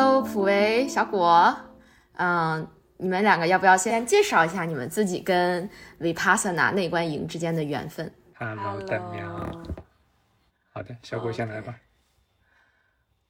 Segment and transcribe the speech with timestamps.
[0.00, 1.52] Hello，普维、小果，
[2.12, 2.64] 嗯，
[2.98, 5.68] 你们两个要不要先介绍一下你们自己跟
[5.98, 9.50] Vipassana 内观营之间的缘分？Hello，大喵。
[10.72, 11.74] 好的，小果先来吧。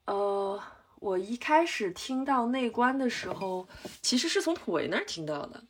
[0.05, 0.61] 呃，
[0.99, 3.67] 我一开始听到内观的时候，
[4.03, 5.63] 其实是从普维那儿听到的。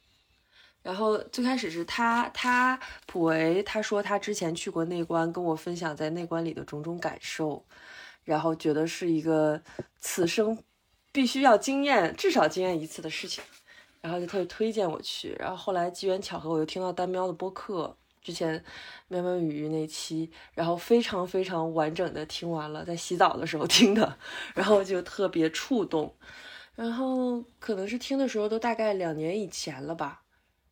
[0.84, 7.66] 然后最开始是他，他普维他说他之前去过内观，跟我分享在内观里的种种感受，
[8.26, 9.62] 然后觉得是一个
[10.02, 10.62] 此生
[11.12, 13.44] 必须要经验，至少经验一次的事情，
[14.02, 15.36] 然后就特别推荐我去。
[15.40, 18.64] 然后后来机缘巧合，我又听到丹喵的播客，之前
[19.08, 24.18] 喵喵语那期，然后非常非常完整的听完了，在洗澡的时候听的，
[24.54, 26.16] 然后就特别触动。
[26.76, 30.22] 然后可能是听的时候都大概两年以前了吧。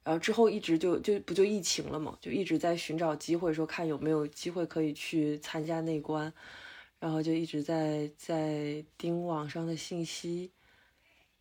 [0.03, 6.31] 然后之后一直就就不就疫情了嘛，就一直在寻找机会，说看有没有机会可以去参加内观，
[6.99, 10.51] 然后就一直在在盯网上的信息。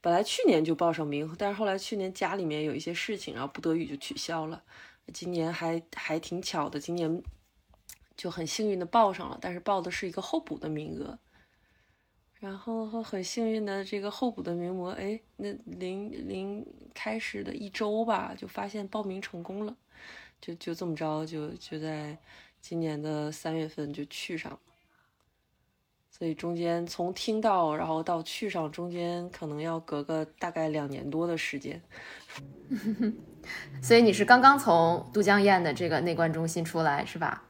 [0.00, 4.62] 本来去年就报上名，但是后来去年家里面有一些事情，然后不得已就取消了。
[5.12, 7.22] 今年还还挺巧的，今年
[8.16, 11.18] 就很幸运的报上了，但是报的是一个候补的名额。
[12.38, 19.76] 然后很幸运的，这个候补的名额，哎，那临临开始的一周吧，就发现报名成功了，
[20.40, 22.16] 就就这么着，就就在
[22.60, 24.60] 今年的三月份就去上了。
[26.16, 31.82] 所以中间从听到然后到去上，中间可能要隔个大概两年多的时间。
[33.82, 37.42] 所以你是刚刚从都江堰的这个内观中心出来是吧？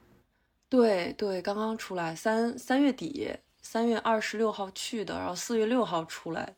[0.69, 3.31] 对对，刚刚出来，三三月底。
[3.59, 6.55] 三月二十六号去的，然后四月六号出来。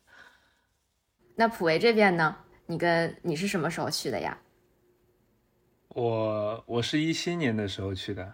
[1.34, 2.36] 那普维这边呢？
[2.66, 4.38] 你跟你是什么时候去的呀？
[5.88, 8.32] 我我是一七年的时候去的，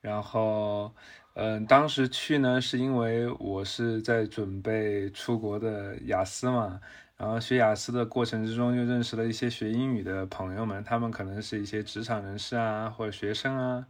[0.00, 0.94] 然后
[1.38, 6.80] 嗯，当时去呢是因为我是在准备出国的雅思嘛，
[7.18, 13.86] 然后学雅思的过程之中就认识了一些学英语的朋友们，他们可能是一些职场人士啊或者学生啊，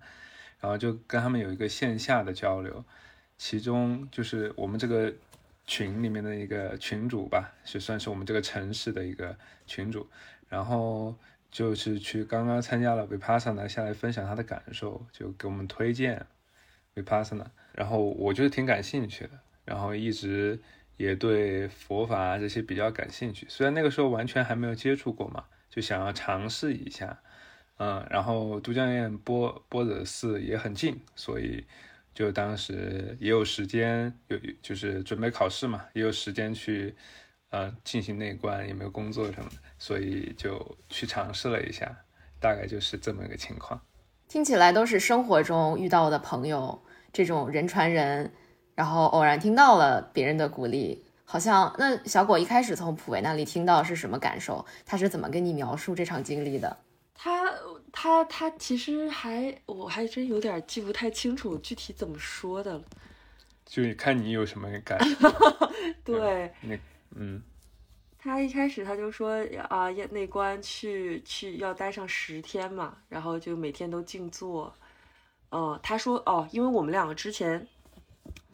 [0.58, 2.84] 然后就跟他们有一个线下的交流。
[3.38, 5.14] 其中就是我们这个
[5.68, 9.36] 群里面的一个群主吧，就算是我们这个城市的一个
[9.68, 10.04] 群主，
[10.48, 11.14] 然后
[11.52, 16.26] 就是去刚刚参加了 Vipassana 下来分享他的感受，就给我们推荐
[16.96, 19.30] Vipassana，然后我就是挺感兴趣的，
[19.64, 20.58] 然后一直
[20.96, 27.20] 也对佛法这些比较感兴趣，虽然那个时候完全还没有接触过嘛，就想要尝试一下，
[27.76, 31.64] 嗯，然后都江堰波波惹寺也很近，所以。
[32.16, 36.96] 就当时也有时间，有就是准备考试嘛，也有时间去，
[37.50, 41.94] 呃，进行内观，也没有工作什么的，所以就去尝试了一下，
[42.40, 43.78] 大概就是这么一个情况。
[44.28, 46.82] 听起来都是生活中遇到的朋友，
[47.16, 48.30] 这种人传人，
[48.74, 54.64] 然后偶然听到了别人的鼓励，好像那小果一开始从普维那里听到是什么感受？
[54.84, 56.76] 他是怎么跟你描述这场经历的？
[57.14, 57.52] 他。
[57.98, 62.84] 他他其实还我还真有点记不太清楚具体怎么说的了，
[63.64, 64.98] 就看你有什么感
[66.04, 66.78] 对，那
[67.14, 67.40] 嗯，
[68.18, 74.74] 他一开始他就说啊，内关去去要待上十天嘛，然后就每天都静坐。
[75.56, 77.66] 嗯，他说哦，因为我们两个之前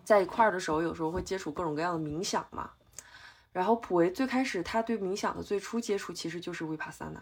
[0.05, 2.71] 在一块儿的时候，有时候会接触各种各样的冥想嘛。
[3.51, 7.21] 然后普维最开始他对冥想的最初接触其实就是维帕萨纳。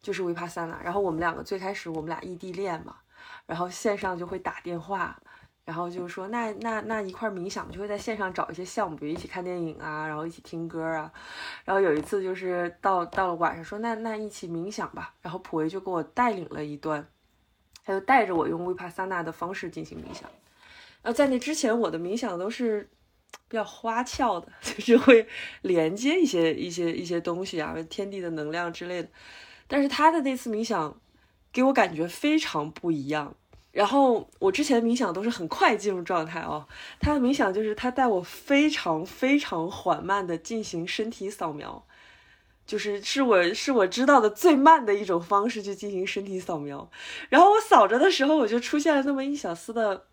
[0.00, 2.96] 就是维帕萨纳，然后我们两个最开始我们俩异地恋嘛，
[3.46, 5.20] 然后线上就会打电话，
[5.64, 11.12] 然后就说那那那一块冥想就会在线上找一些项目，比如一起看电影啊，然后一起听歌啊，
[11.64, 17.04] 然后有一次就是到到了晚上说那那一起冥想吧，然后普维就给我带领了一段，
[17.88, 20.28] 他就带着我用维帕萨纳的方式进行冥想，
[21.00, 22.86] 然后在那之前我的冥想都是
[23.48, 25.26] 比较花俏的， 就是会
[25.62, 29.08] 连接一些一些一些东西啊，天地的能量之类的。
[29.66, 31.00] 但是他的那次冥想，
[31.50, 33.34] 给我感觉非常不一样。
[33.72, 36.68] 然后我之前冥想都是很快进入状态哦，
[37.00, 41.82] 他的冥想就是他带我非常非常缓慢的进行身体扫描，
[42.68, 46.88] 就是是我是我知道的最慢的一种方式去进行身体扫描。
[47.28, 50.04] 然后我扫着的时候，我就出现了那么一小丝的。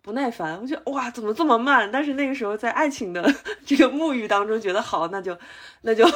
[0.00, 1.90] 不耐烦，我觉得哇，怎么这么慢？
[1.92, 3.22] 但是那个时候在爱情的
[3.66, 5.36] 这个沐浴当中，觉得好，那就，
[5.82, 6.06] 那就，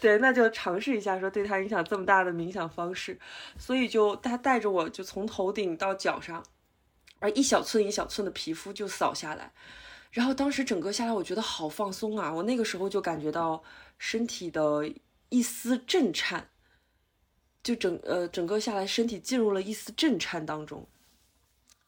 [0.00, 3.18] 对，那就尝试一下，说对他影响这么大的冥想方式，
[3.58, 6.44] 所以就他带着我就从头顶到脚上，
[7.18, 9.52] 而一小寸一小寸的皮肤就扫下来，
[10.12, 12.32] 然后当时整个下来，我觉得好放松啊！
[12.32, 13.60] 我那个时候就感觉到
[13.98, 14.88] 身体的
[15.34, 16.48] 一丝震颤，
[17.60, 20.86] 就整呃整个下来身体进入了一丝震颤当中。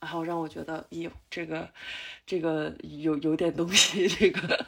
[0.01, 1.69] 然后让我觉得，咦，这个
[2.27, 4.67] 这个有有点东西， 这个，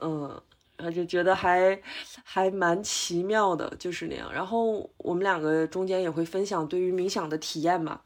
[0.00, 0.42] 嗯，
[0.78, 1.78] 然后就觉得还
[2.24, 4.32] 还蛮奇妙的，就是那样。
[4.32, 8.00] 然后我们两个中间也会分享对于冥想的体验嘛。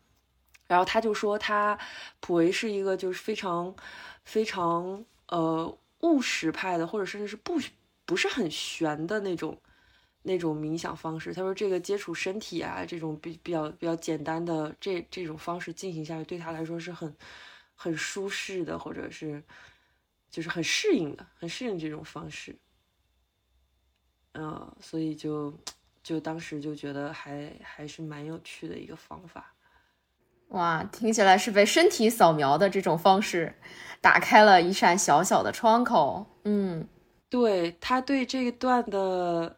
[0.66, 1.78] 然后他就说，他
[2.18, 3.72] 普维是一个就是非常
[4.24, 7.60] 非常呃务实派的，或者甚至是不
[8.04, 9.56] 不是很玄的那种。
[10.22, 17.17] 那种冥想方式，他说这个接触身体啊，这种比比较比较简单的这这种方式进行下去，对他来说是很
[17.75, 19.43] 很舒适的，或者是
[20.31, 22.55] 就是很适应的，很适应这种方式。
[24.34, 25.58] 嗯，所以就
[26.02, 29.55] 就当时就觉得还还是蛮有趣的一个方法。
[30.49, 33.55] 哇，听起来是被身体扫描的这种方式
[34.02, 36.26] 打开了一扇小小的窗口。
[36.44, 36.87] 嗯，
[37.31, 39.56] 对他对这一段的。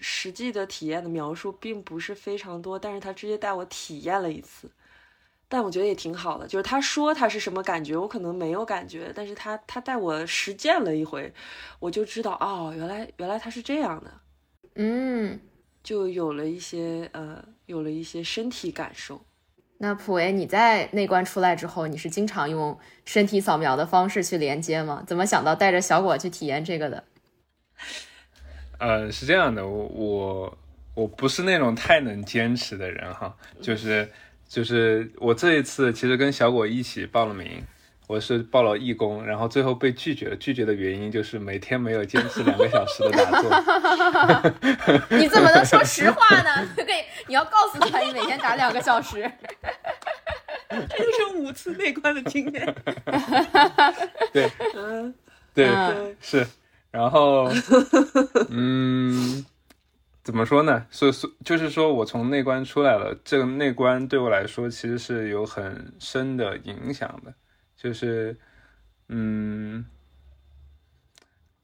[0.00, 4.70] 实际的体验的描述并不是非常多，但是他直接带我体验了一次，
[5.48, 6.46] 但我觉得也挺好的。
[6.46, 11.32] 就是他说他是什么感觉，我可能没有感觉，但是他他带我实践了一回，
[11.78, 14.10] 我就知道哦，原来原来他是这样的，
[14.74, 15.40] 嗯，
[15.82, 19.20] 就有了一些呃，有了一些身体感受。
[19.80, 25.04] 那普维，你在内观出来之后，你是经常用身体扫描的方式去连接吗？
[25.06, 27.04] 怎么想到带着小果去体验这个的？
[28.78, 30.58] 呃，是这样的，我我
[30.94, 34.08] 我不是那种太能坚持的人哈，就是
[34.48, 37.62] 就是我这一次其实跟小果一起报了名，
[38.06, 43.50] 我是报了义工，然后最后被拒绝了，拒绝的原因就是每天没有坚持两个小时的打坐。
[45.18, 46.68] 你怎么能说实话呢？
[46.76, 49.30] 可以，你要告诉他你每天打两个小时。
[50.70, 52.74] 这就是五次内观的经验。
[54.32, 55.14] 对，嗯，
[55.54, 55.66] 对，
[56.20, 56.46] 是。
[56.90, 57.50] 然后，
[58.48, 59.44] 嗯，
[60.24, 60.86] 怎么说呢？
[60.90, 67.34] 所以，所就是说我从内观出来了，这个内观对我来说其实是有很深的影响的。
[67.76, 68.34] 就是，
[69.08, 69.84] 嗯，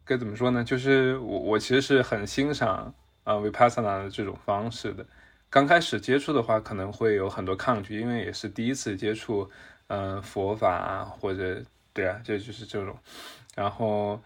[0.05, 0.63] 该怎么说呢？
[0.63, 2.95] 就是我我其实是很欣赏
[3.25, 5.07] 啊 Vipassana 的这种方式的。
[5.49, 9.51] 刚开始接触的话，可能会有很多抗拒，因为也是第一次接触，
[9.87, 11.63] 嗯，佛法啊，或者
[11.95, 12.95] 对啊，这就是这种，
[13.57, 14.21] 然后。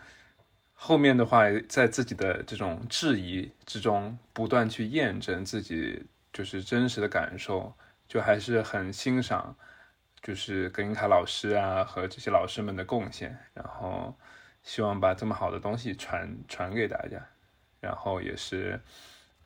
[0.80, 7.75] 后面的话，在自己的这种质疑之中，不断去验证自己就是真实的感受，
[8.06, 9.56] 就还是很欣赏，
[10.22, 14.16] 就是格林卡老师啊和这些老师们的贡献，然后
[14.62, 17.26] 希望把这么好的东西传传给大家，
[17.80, 18.80] 然后也是，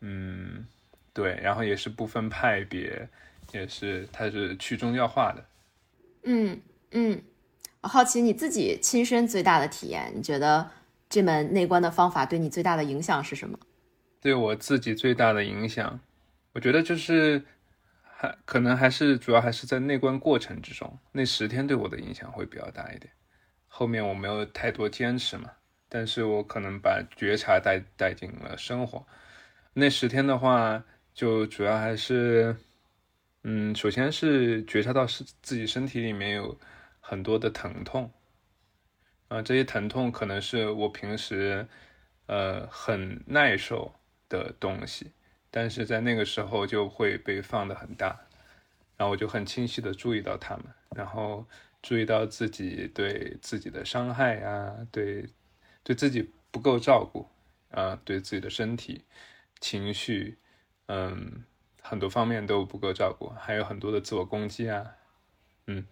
[0.01, 0.67] 嗯，
[1.15, 3.09] 对，然后也是不分派别，
[3.53, 5.45] 也是它是去宗教化的，
[6.25, 7.23] 嗯嗯，
[7.81, 10.71] 我好奇你自己亲身最大的体验，你觉得？
[11.13, 13.59] 这门内观的方法对你最大的影响是什么？
[14.19, 16.01] 对我自己最大的影响，
[16.55, 17.45] 我觉得就是
[18.03, 23.13] 还可能还是主要还是在内观过程之中，那十天对我的影响会比较大一点。
[23.69, 25.51] 后面我没有太多坚持嘛，
[25.91, 29.07] 但是我可能把觉察带带进了生活。
[29.75, 30.83] 那十天的话，
[31.13, 32.57] 就主要还是，
[33.43, 36.59] 嗯，首先是觉察到是自己身体里面有
[37.01, 38.11] 很多的疼痛。
[39.33, 41.67] 啊，这些疼痛可能是我平时，
[42.27, 43.91] 呃，很耐受
[44.29, 45.11] 的东西，
[45.51, 48.09] 但是在那个时候就会被放得很大，
[48.99, 51.47] 然后我就很清晰的注意到他们，然后
[51.81, 55.27] 注意到自己对自己的伤害啊，对，
[55.83, 57.27] 对自己不够照顾
[57.71, 59.03] 啊，对自己的身体、
[59.61, 60.37] 情绪，
[60.89, 61.43] 嗯，
[61.81, 64.95] 很多方面都不够照顾，还有很多的自我攻击啊，
[65.69, 65.87] 嗯。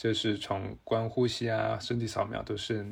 [0.00, 2.82] 就是从观呼吸啊，身体扫描都是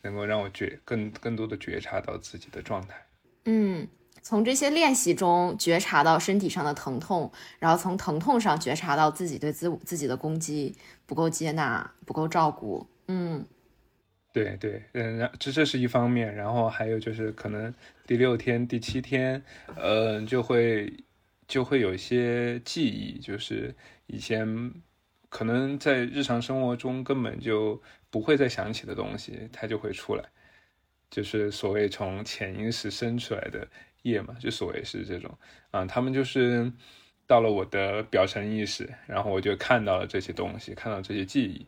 [0.00, 2.96] 能够让我觉更更多的觉察到自己的状态。
[3.44, 3.86] 嗯，
[4.22, 12.88] 从这些练习中觉察到身体上的疼痛，然后从疼痛上觉察到自己对自自己的攻击不够接纳、不够照顾。
[13.08, 13.44] 嗯，
[14.32, 17.74] 对对，嗯，这这是一方面，然后还有就是可能
[18.06, 19.44] 第六天、第七天，
[19.76, 21.04] 呃，就会
[21.46, 24.72] 就会有一些记忆，就是以前。
[25.28, 30.24] 可能在日常生活中根本就不会再想起的东西，它就会出来，
[31.10, 33.66] 就是所谓从潜意识生出来的
[34.02, 35.36] 业嘛，就所谓是这种
[35.72, 36.72] 啊，他们就是
[37.26, 41.66] 到了我的表层意识，然后我就看到了这些东西，看到这些记忆，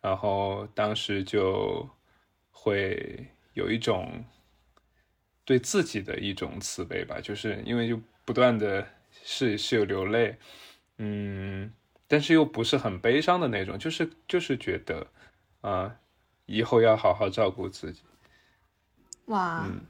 [0.00, 1.88] 然后当时就
[2.50, 4.24] 会有一种
[5.44, 8.86] 对自己的一种慈悲吧，就是因为就不断的
[9.24, 10.36] 是是有流泪，
[10.98, 11.72] 嗯。
[12.12, 15.06] 但是又不是很悲伤的那种，就是就是觉得，
[15.62, 15.96] 啊，
[16.44, 18.02] 以后要好好照顾自己。
[19.28, 19.80] 哇，嗯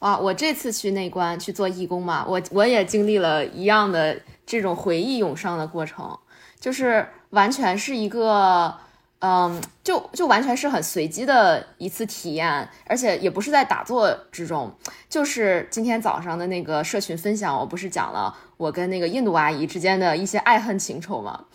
[0.00, 0.18] 哇！
[0.18, 6.18] 我这次去内关去做义工嘛，我我也经历了一样的这种回忆涌上的过程，
[6.58, 8.76] 就是完全是一个。
[9.20, 14.70] 嗯，就就完全是很随机的一次体验，而且也不是在打坐之中，
[15.08, 21.46] 就是今天早上的那个社群分享，我不是讲了我跟那个印度阿姨之间的一些爱恨情仇吗？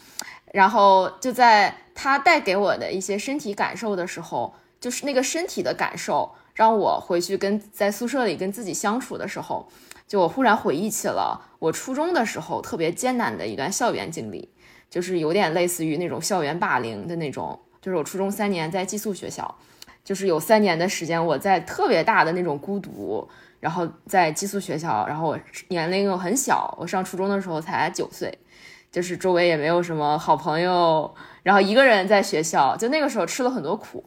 [0.51, 9.69] 然后就在她带给我的一些身体感受的时候，就是那个身体的感受，让我回去跟在宿舍里跟自己相处的时候，
[10.07, 14.49] 就我忽然回忆起了我初中的时候特别艰难的一段校园经历。
[14.91, 19.55] 就是有点类似于那种校园霸凌的那种，就是我初中三年在寄宿学校，
[20.03, 23.25] 就是有三年的时间我在特别大的那种孤独，
[23.61, 28.37] 然后在寄宿学校，然后我年龄又很小，我上初中的时候才九岁，
[28.91, 34.03] 就是周围也没有什么好朋友，然后一个人在学校，就那个时候吃了很多苦，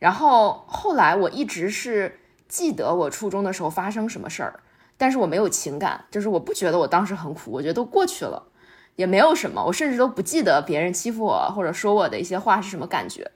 [0.00, 2.18] 然后后来我一直是
[2.48, 4.58] 记得我初中的时候发生什么事儿，
[4.96, 8.42] 但是我没有情感，就是我不觉得我当时很苦，我觉得都过去了。
[8.96, 13.30] 也没有什么，我甚至都不记得别人欺负我或者说我的一些话是什么感觉。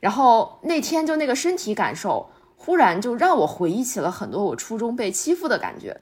[0.00, 6.00] 然后那天就那个身体感受，忽然就让我回忆起了很多我初中被欺负的感觉。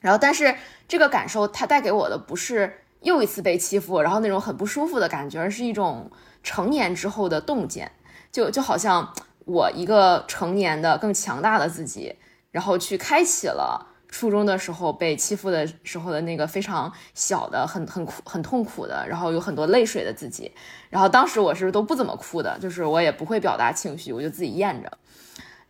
[0.00, 0.56] 然后，但是
[0.88, 6.10] 这个感受它带给我的不是又一次被欺负，然后那种很不舒服的感觉，而是一种
[6.42, 7.92] 成年之后的洞见，
[8.32, 9.12] 就就好像
[9.44, 12.16] 我一个成年的更强大的自己，
[12.50, 13.91] 然后去开启了。
[14.12, 20.52] 初中的时候被欺负的时候的那个非常小的、很很苦、很痛苦的，然后有很多泪水的自己。
[20.90, 24.98] 然后当时我是都不怎么哭的，就是我也不会表达情绪，我就自己咽着。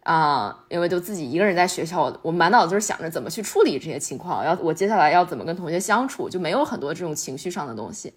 [0.03, 8.13] 啊，因为就自己一个人在学校，我满脑子就是想着怎么去处理这些情况，要我接下来要怎么跟同学相处，就没有很多这种情绪上的东西。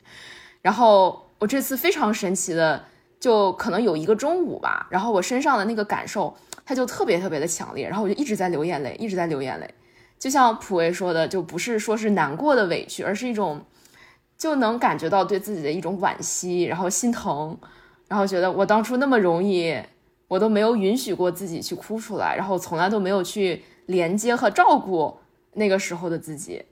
[0.64, 2.84] 然后我这次非常神奇的，
[3.20, 9.72] 就可能有一个中午吧，然后我身上的那个感受，它就特别特别的强烈，然后我就一直在流眼泪，一直在流眼泪。
[10.18, 13.64] 就像普威说的，就不是说是难过的委屈，而是一种
[14.38, 17.58] 就能感觉到对自己的一种惋惜，然后心疼，
[18.08, 19.78] 然后觉得我当初那么容易，
[20.28, 25.16] 我都没有允许过自己去哭出来，然后从来都没有去连接和照顾
[25.54, 26.64] 那个时候的自己，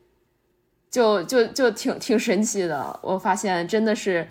[0.89, 2.99] 就就就挺挺神奇的。
[3.03, 4.27] 我发现真的是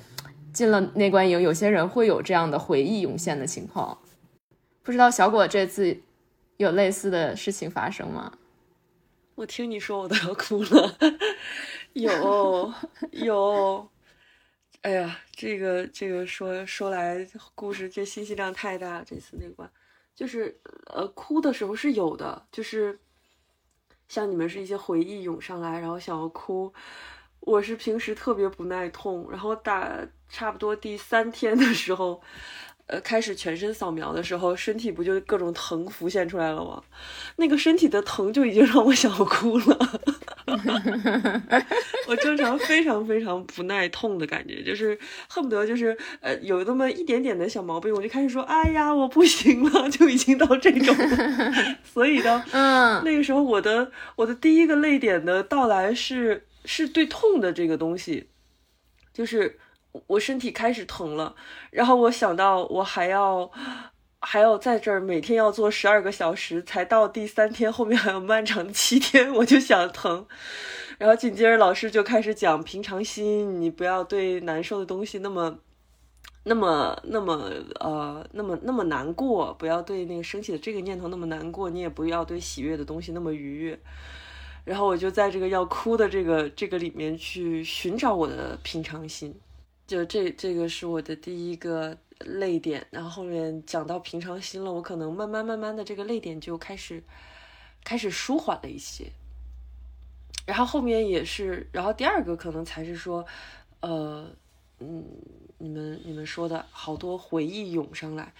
[0.52, 3.96] 进了内观营，有些人会有这样的回忆涌现的情况。
[4.82, 5.96] 不知道小果这次
[6.56, 8.32] 有类似的事情发生吗？
[9.34, 10.96] 我听你说，我都要哭了。
[11.94, 12.72] 有
[13.12, 13.88] 有，
[14.82, 19.02] 哎呀，这个这个说说来故事，这信息量太大。
[19.02, 19.70] 这次那关，
[20.14, 22.98] 就是呃，哭的时候是有的，就是
[24.08, 26.72] 像你们是一些回忆涌上来，然后想要哭。
[27.40, 32.22] 我是平时特别不耐痛，然后打差不多第三天的时候。
[32.88, 36.82] 呃，开始全身扫描的时候，身体不就各种疼浮现出来了吗？
[37.36, 40.00] 那个身体的疼就已经让我想哭了。
[42.08, 44.98] 我正常非常非常不耐痛的感觉，就是
[45.28, 50.94] 恨不得就是呃有那么一点点的小毛病，我就开始说哎呀我不行了，就已经到这种。
[51.84, 58.28] 所以呢， 嗯，那个时候我的我的第一个泪点的到来是是对痛的这个东西，
[59.14, 59.60] 就是。
[60.06, 61.34] 我身体开始疼了，
[61.70, 63.50] 然后我想到我还要
[64.20, 70.26] 还要在这儿每天要做十二个小时，才到第三天，后面还有漫长的七天，我就想疼。
[70.98, 75.58] 然后紧接着老师就开始讲平常心，你不要对难受的东西那么
[76.44, 83.78] 那么那么呃那么那么难过，不要对那个升起的这个念头那么难过，你也不要对喜悦的东西那么愉悦。
[84.64, 89.34] 然后我就在这个要哭的这个这个里面去寻找我的平常心。
[89.92, 97.02] 就这这个是我的第一个泪点，然后后面讲到平常心了，我可能慢慢慢慢的这个泪点就开始
[97.84, 99.12] 开始舒缓了一些，
[100.46, 103.26] 然后后面也是，然后第二个可能才是说，
[103.80, 104.30] 呃，
[104.78, 105.04] 嗯，
[105.58, 108.32] 你们你们说的好多回忆涌上来。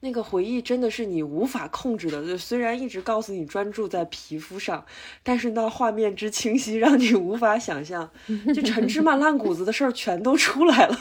[0.00, 4.84] 那个回忆真的是你无法控制的，就虽然一直告诉你专注在皮肤上，
[5.22, 8.10] 但是那画面之清晰让你无法想象，
[8.54, 10.98] 就陈芝麻烂谷子的事儿全都出来了，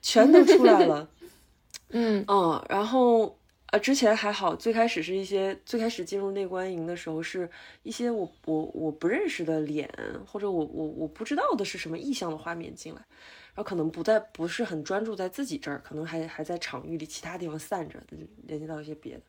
[0.00, 1.08] 全都出来了。
[1.94, 3.36] 嗯嗯，然后
[3.66, 7.50] 呃，之前还好，最开始是一些最开始进入内观营的时候，是
[7.82, 9.90] 一些我我我不认识的脸，
[10.26, 13.02] 或者我我我不知道的是什么意象的画面进来。
[13.54, 18.02] 然后可能不在，不是很专注在自己这儿，可能还还在场域里其他地方散着，
[18.46, 19.20] 联系到一些别的。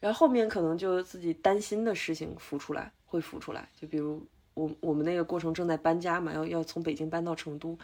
[0.00, 3.68] 然后后面可能就自己担心的事情浮出来，会浮出来。
[3.80, 7.78] 就比如我我们那个过程正在搬家嘛，要要从北京搬到成都，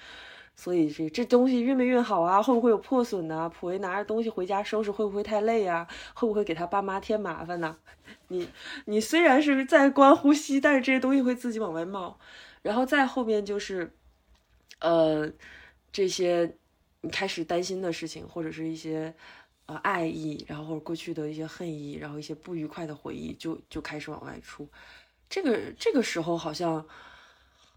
[0.56, 2.42] 所以这这东西运没运好啊？
[2.42, 3.48] 会不会有破损呢？
[3.48, 5.86] 普维拿着东西回家收拾会不会太累啊？
[6.14, 7.76] 会不会给他爸妈添麻烦呢？
[8.26, 8.48] 你
[8.86, 12.18] 你虽然是在关呼吸，但是这些东西会自己往外冒。
[12.62, 13.92] 然后再后面就是，
[14.80, 15.30] 呃。
[15.96, 16.54] 这些
[17.00, 19.14] 你开始担心的事情，或者是一些
[19.64, 24.68] 呃爱意，然后或者过去的一些恨意，然后一些不愉快的回忆，就就开始往外出。
[25.30, 26.86] 这个这个时候好像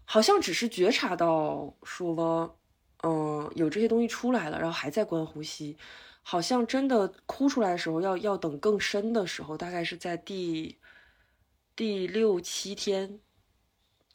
[0.04, 2.58] 好像只是觉察到说，
[3.04, 5.78] 嗯，有这些东西出来了，然后还在观呼吸。
[6.22, 10.78] 好像真的哭出来的时候，要要等更深的时候，大概是在第
[11.74, 13.18] 第六七天，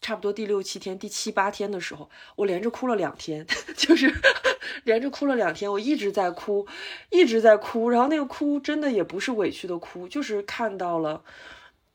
[0.02, 4.14] 差不多第六七天、第七八天的时候，我连着哭了两天， 就是
[4.86, 6.68] 连着哭了两天，我一直在哭，
[7.10, 11.24] 一直在哭，然后那个哭真的也不是委屈的哭，就是看到了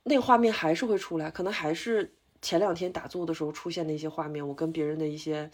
[0.04, 5.50] 那个画面还是会出来，可能还是前两天打坐的时候出现的一些画面，我跟别人的一些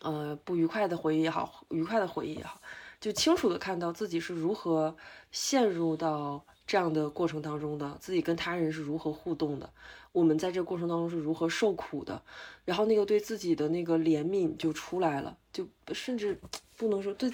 [0.00, 2.60] 呃不愉快的回忆也好，愉快的回忆也好。
[3.00, 4.96] 就清楚的看到自己是如何
[5.30, 9.70] 陷入到这样的过程当中的，自己跟他人是如何互动的，
[10.14, 12.22] 我们在这个过程当中是如何受苦的，
[12.64, 16.40] 然后那个对自己的那个怜悯就出来了，就甚至
[16.76, 17.28] 不能说对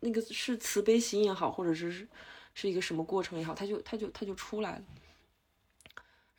[0.00, 2.08] 那个是慈悲心也好，或者是
[2.54, 4.84] 是一个什么过程也好，他就他就他就出来了。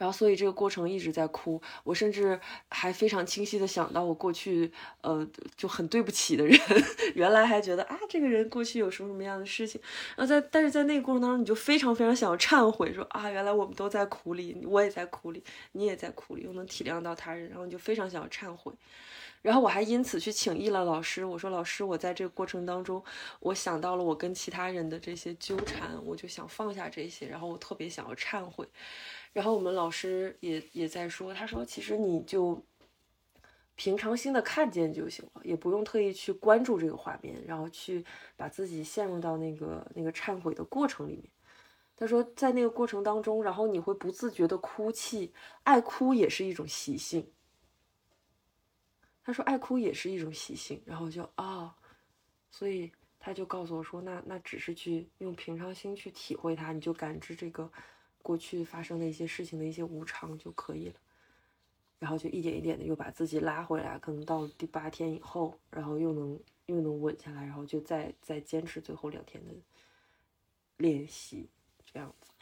[0.03, 1.61] 然后，所以这个过程一直在哭。
[1.85, 4.69] 我甚至还非常清晰的想到，我过去
[4.99, 6.59] 呃就很对不起的人，
[7.15, 9.79] 原来还觉得啊，这个人过去有什么什么样的事情。
[10.17, 15.41] 然后在，但是在那个过程当中，你就非常非常想要忏悔，说啊，原来我们都在苦里，我也在苦里，
[15.71, 18.73] 你也在苦里，又能体谅到他人，然后你就非常想要忏悔。
[19.41, 23.03] 然后我还因此去请益了老师，我说老师，我在这个过程当中，
[23.41, 28.65] 我想到了我跟其他人的这些纠缠，我就想放下这些，然后我特别想要忏悔。
[29.33, 32.63] 然后我们老师也也在说，他说其实你就
[33.75, 41.31] 平常心的看见就行了，也不用特意去关注这个画面，然后去把自己陷入到那个那个忏悔的过程里面。
[41.95, 47.31] 他说在那个过程当中，然后你会不自觉的哭泣，爱哭也是一种习性。
[49.23, 51.75] 他说爱哭也是一种习性，然后就啊，
[52.51, 57.71] 所以他就告诉我说，那那只是去用平常心去体会它，你就感知这个。
[58.23, 60.95] 过去发生的一些事情的一些无常就可以了，
[61.99, 69.53] 然后就一点一点的又把自己拉回来，可能到第八天以后，然后又能又能稳下来，然后就再再坚持最后两天的
[70.77, 71.47] 练习，
[71.85, 72.32] 这样子。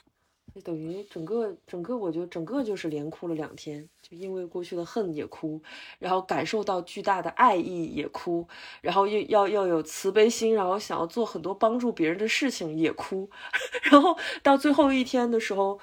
[0.53, 5.61] 就等于整个整个，我就整个就是连哭了两天，就因为过去的恨也哭，
[5.97, 8.45] 然后感受到巨大的爱意也哭，
[8.81, 13.29] 然后又要要有慈悲心，然后想要做很多帮助别人的事情也哭，
[13.89, 15.79] 然后到最后一天的时候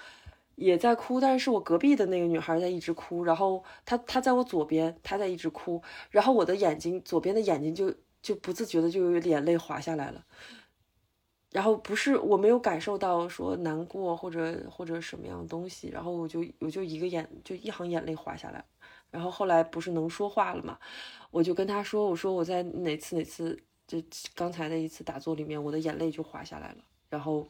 [0.57, 10.24] 也在哭，但是我隔壁的那个女孩在一直哭，然后她她在我左边，她在一直哭，然后我的眼睛左边的眼睛就就不自觉的就有眼泪滑下来了。
[11.51, 18.63] 然后不是我没有感受到说难过或者或者什么样的东西，然后我就我就一个眼就一行眼泪滑下来，
[19.11, 20.79] 然后后来不是能说话了嘛，
[21.31, 24.03] 我就跟他说，我说我在哪次哪次就
[24.35, 27.49] 刚才的一次打坐里面，我的眼泪就滑下来了，然后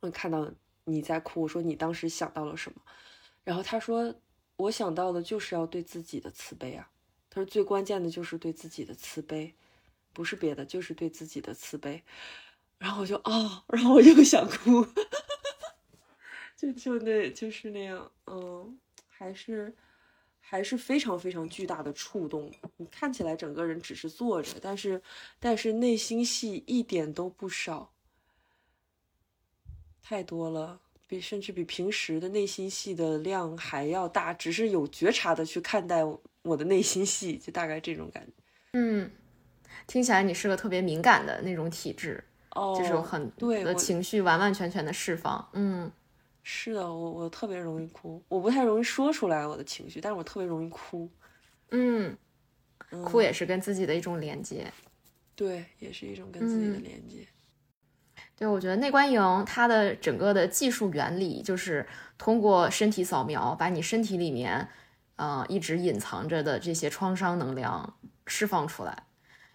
[0.00, 0.46] 我看到
[0.84, 2.82] 你在哭，我说你当时想到了什么？
[3.44, 4.14] 然后他说
[4.56, 6.90] 我想到的就是要对自己的慈悲啊，
[7.30, 9.54] 他说最关键的就是对自己的慈悲，
[10.12, 12.02] 不是别的，就是对自己的慈悲。
[12.78, 14.86] 然后我就啊，然后我又想哭，
[16.56, 19.74] 就就那就是那样，嗯，还是
[20.38, 22.52] 还是非常非常巨大的触动。
[22.76, 25.02] 你看起来整个人只是坐着，但是
[25.38, 27.94] 但是内心戏一点都不少，
[30.02, 34.34] 太多了，比甚至比平时的内心戏的量还要大。
[34.34, 36.04] 只是有觉察的去看待
[36.42, 38.32] 我的内心戏，就大概这种感觉。
[38.74, 39.10] 嗯，
[39.86, 42.22] 听起来你是个特别敏感的那种体质。
[42.76, 45.90] 就是有很对的情绪完完全全的释放，嗯，
[46.42, 51.10] 是的，我我特别容易哭，我不太容易说出来我的情绪，但是我特别容易哭，
[51.70, 52.16] 嗯，
[53.04, 54.72] 哭也是跟自己的一种连接，
[55.34, 57.26] 对，也是一种跟自己的连接。
[58.36, 64.68] 对，我觉得内观营它的整个的技术原理就是通过身体扫描，把你身体里面，
[65.16, 69.04] 呃，一直隐藏着的这些创伤能量释放出来，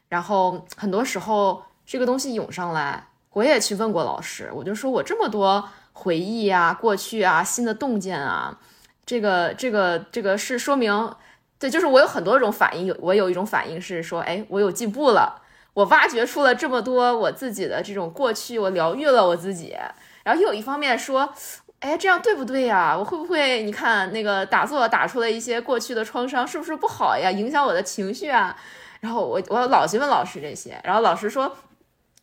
[0.08, 1.64] 然后很多时候。
[1.92, 8.58] 这个东西涌上来，我也去问过老师，我就说我这么多回忆啊、过去啊、新的洞见啊，
[9.06, 11.14] 这个、这个、这个是说明，
[11.60, 15.42] 对，就是我有很多种反应，有我有一种反应是说，哎，我有进步了，
[15.74, 19.76] 我挖掘出了这么多我自己的这种过去，我疗愈了我自己，
[20.24, 21.34] 然后又有一方面说，
[21.82, 22.96] 哎，这样对不对呀？
[22.98, 27.30] 我会不会你看那个打坐打出了一些过去的创伤，是不是不好呀？
[27.30, 28.56] 影响我的情绪啊？
[29.02, 31.54] 然后我我老去问老师这些，然后老师说。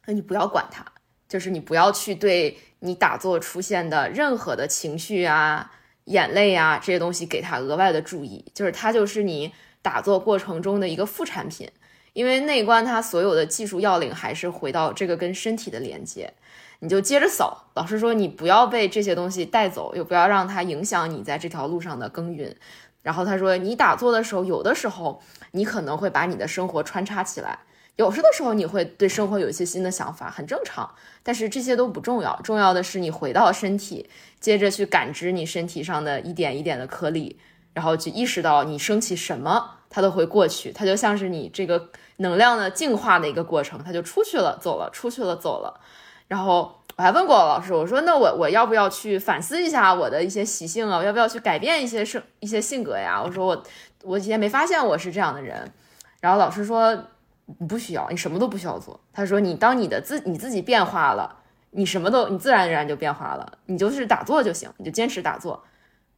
[0.08, 0.82] 那你不要管它，
[1.28, 5.70] 就是你不要去对你打坐出现的任何的情绪啊、
[6.04, 11.70] 眼泪啊这些东西给它额外的注意，就是它就是你打坐过程中的一个副产品。
[12.14, 16.32] 因为内观它所有的技术要领还是回到这个跟身体的连接，
[16.78, 17.66] 你就接着扫。
[17.74, 22.56] 老师说你不要被这些东西带走，又不要让它影响你在这条路上的耕耘。
[23.02, 27.58] 然后他说，你打坐的时候，有的时候你可能会把你的生活穿插起来，
[27.98, 30.88] 有时的时候你会对生活有一些新的想法，很正常。
[31.24, 34.08] 但是这些都不重要，重要的是你回到身体，
[34.38, 37.40] 接着去感知你身体上的一点一点的颗粒，
[37.74, 45.80] 然后去意识到你升起什么，它都会过去，它就像是你这个能量的净化的一个过程，它就出去了，走了，出去了，走了。
[46.28, 50.98] 然后我还问过老师，我说那我我要不要去反思一下我的一些习性啊？
[50.98, 53.20] 我要不要去改变一些生一些性格呀？
[53.20, 53.64] 我说我
[54.04, 55.68] 我以前没发现我是这样的人。
[56.20, 56.96] 然后老师说。
[57.58, 59.00] 你不需要，你什么都不需要做。
[59.12, 63.58] 他说，你当你的自你自己变化了，你什么都你自然而然就变化了。
[63.66, 65.64] 你就是打坐就行，你就坚持打坐，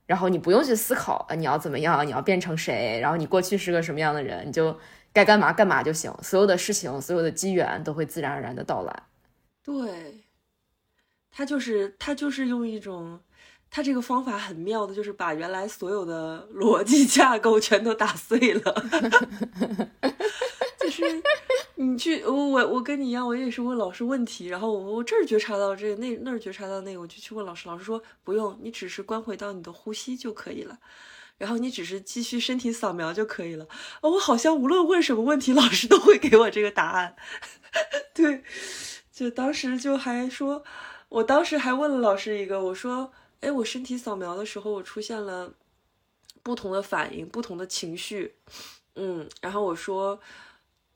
[0.06, 4.76] 然后你不用去思考你要怎么样，你要变成谁，然后你过去是个什么样的人，你就
[5.12, 6.12] 该干嘛干嘛就行。
[6.20, 9.02] 所有的事情，所有的机缘都会自然而然的到来。
[9.62, 10.24] 对，
[11.30, 13.20] 他就是他就是用一种，
[13.70, 18.84] 他这个方法很妙的，就是把原来所有的逻辑架构全都打碎了。
[20.90, 21.22] 是
[21.76, 30.78] 你去，我我我跟你一样，我也是问老师问题，然后我我这儿觉察到这个，那那儿觉察到那个，我就去问老师，老师说不用，你只是关回到你的呼吸就可以了，
[31.38, 33.66] 然后你只是继续身体扫描就可以了。
[34.02, 37.16] 哦我好像无论问什么问题，老师都会给我这个答案。
[38.12, 38.42] 对，
[39.10, 40.62] 就当时就还说，
[41.08, 45.54] 我当时还问了老师一个，我说，哎，我身体扫描的时候，我出现了
[46.42, 48.34] 不同的反应，不同的情绪，
[48.96, 50.20] 嗯，然后我说。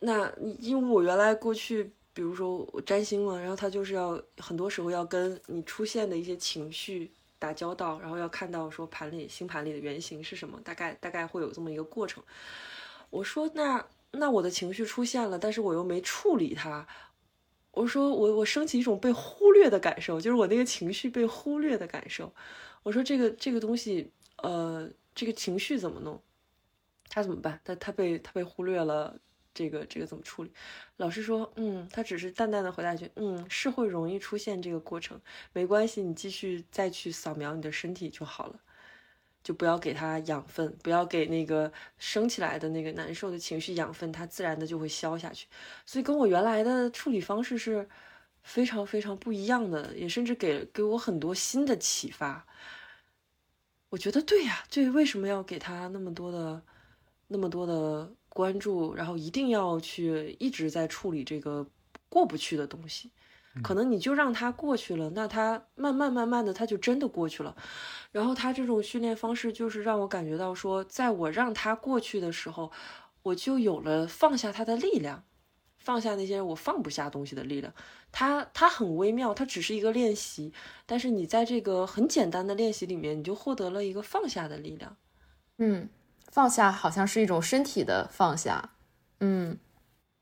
[0.06, 12.22] 那因为我原来过去，比如说我占星嘛，然后他就是要很多时候要跟你出现的一些情绪打交道，然后要看到说盘里星盘里的原型是什么，大概大概会有这么一个过程。
[13.08, 16.86] 我说那那我的情绪出现了，但是我又没处理它。
[17.70, 22.30] 我说我我升起一种被忽略的感受，就是我那个情绪被忽略的感受。
[22.82, 24.10] 我说这个这个东西，
[24.42, 26.20] 呃，这个情绪怎么弄？
[27.08, 27.58] 他怎么办？
[27.64, 29.18] 他他被他被忽略了。
[29.54, 30.50] 这个这个怎么处理？
[30.96, 35.20] 老师说，嗯，他只是淡淡的回答一句，嗯，是会容易出现这个过程，
[35.52, 38.60] 没关系，你继续再去扫描你的身体就好了，
[39.42, 45.46] 就不要给他养分，不要给那个升起来的那个难受的情绪养分，它自然的就会消下去。
[45.86, 47.88] 所以跟我原来的处理方式是
[48.42, 52.44] 非常非常不一样的，也甚至给给我很多新的启发。
[53.90, 56.62] 我觉得对呀，对，为什么要给他那么多的
[57.28, 58.12] 那么多的？
[58.34, 61.66] 关注，然后一定要去一直在处理这个
[62.10, 63.10] 过不去的东西，
[63.62, 67.56] 可能你就让它过去了，那它慢慢慢慢的，它就真的过去了。
[68.10, 72.70] 然后他这种训练方式，就是让我感觉到说，在我让它过去的时候，
[73.22, 75.24] 我就有了放下它的力量，
[75.78, 77.72] 放下那些我放不下东西的力量。
[78.10, 80.52] 它它很微妙，它只是一个练习，
[80.86, 84.96] 但是你在这个很简单的练习里面，你就获得了一个放下的力量。
[85.58, 85.88] 嗯。
[86.30, 88.70] 放下好像是一种身体的放下，
[89.20, 89.56] 嗯，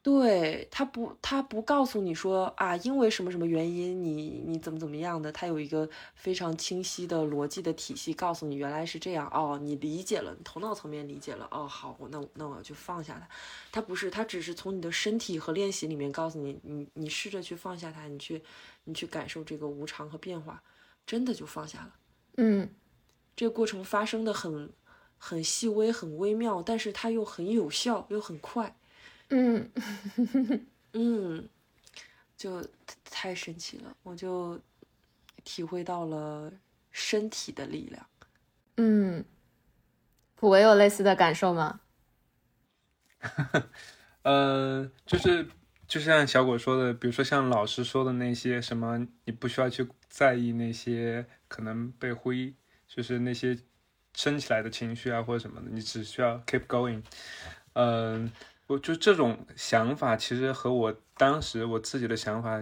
[0.03, 9.27] 对他不，他不告诉你说啊，因为什么什么原因，你你怎么怎么样的，他有一个非常清晰的逻辑的体系，告诉你原来是这样。
[9.33, 13.29] 哦，你理解了，你头脑层面理解了，哦，好，那那我要去放下它，
[13.71, 18.43] 他不是，他只是从你的身体和练习里面告诉你，你你试着去放下它，你去
[18.85, 20.63] 你去感受这个无常和变化，
[21.07, 21.95] 真的就放下了，
[22.37, 22.69] 嗯，
[23.35, 24.71] 这个过程发生的很。
[25.25, 28.75] 很细微，很微妙，但是它又很有效，又很快，
[29.29, 29.71] 嗯
[30.95, 31.49] 嗯，
[32.37, 32.67] 就
[33.05, 34.61] 太神奇了，我就
[35.45, 36.53] 体会到了
[36.91, 38.05] 身体的力量。
[38.79, 39.25] 嗯，
[40.35, 41.79] 普维有类似的感受吗？
[44.23, 45.49] 呃，就是
[45.87, 52.57] 就像小果说的，比如说像老师说的那些什么，你不需要去在意那些可能被灰，
[52.89, 53.57] 就是那些。
[54.15, 57.03] 升起来的情绪啊，或者什么的，你只需要 keep going。
[57.75, 58.31] 嗯，
[58.67, 62.61] 我就这种想法，其实和我当时我自己的想法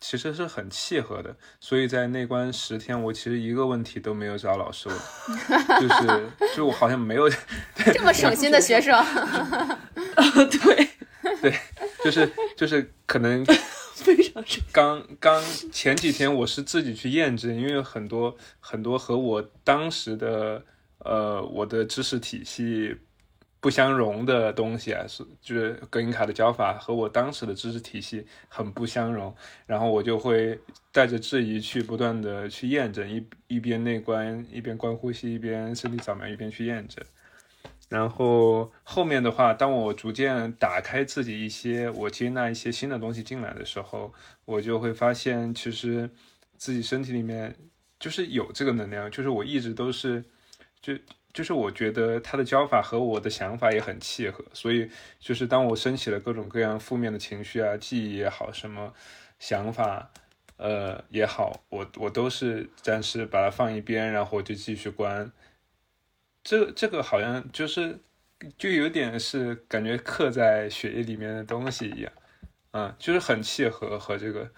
[0.00, 1.34] 其实是很契合的。
[1.58, 4.96] 所以在内关十天，我其实一个问题都没有找老师问，
[5.80, 7.28] 就是就我好像没有
[7.74, 8.94] 这么省心的学生。
[10.48, 10.88] 对
[11.42, 11.58] 对，
[12.04, 13.44] 就是就是可能
[13.94, 20.64] 非常刚刚前几天我是自己去验证，因为很多很多和我当时的。
[21.04, 22.96] 呃，我的知识体系
[23.60, 29.34] 不相容的东西啊，是就是格林卡的教法和我当时的知识体系很不相容，
[29.66, 30.58] 然后我就会
[30.92, 37.04] 带着质疑去不断的去验证，一一边内观，一边观呼吸，一边身体扫描，一边去验证。
[37.90, 44.12] 然后后面的话，当我逐渐打开自己一些，我接纳一些新的东西进来的时候，
[44.46, 46.10] 我就会发现，其实
[46.56, 47.54] 自己身体里面
[48.00, 50.24] 就是有这个能量，就是我一直都是，
[50.84, 50.92] 就
[51.32, 58.92] 就是我觉得他的教法和我的想法也很契合，所以就是当我升起了各种各样负面的情绪啊，记忆也好，什么
[59.38, 60.10] 想法。
[60.56, 65.32] 呃也好，我我都是暂时把它放一边，然后就继续关。
[66.44, 67.98] 这这个好像就是
[68.56, 72.12] 就有点是感觉刻在血液里面的东西一样，
[72.70, 74.48] 嗯，就是很契合和这个，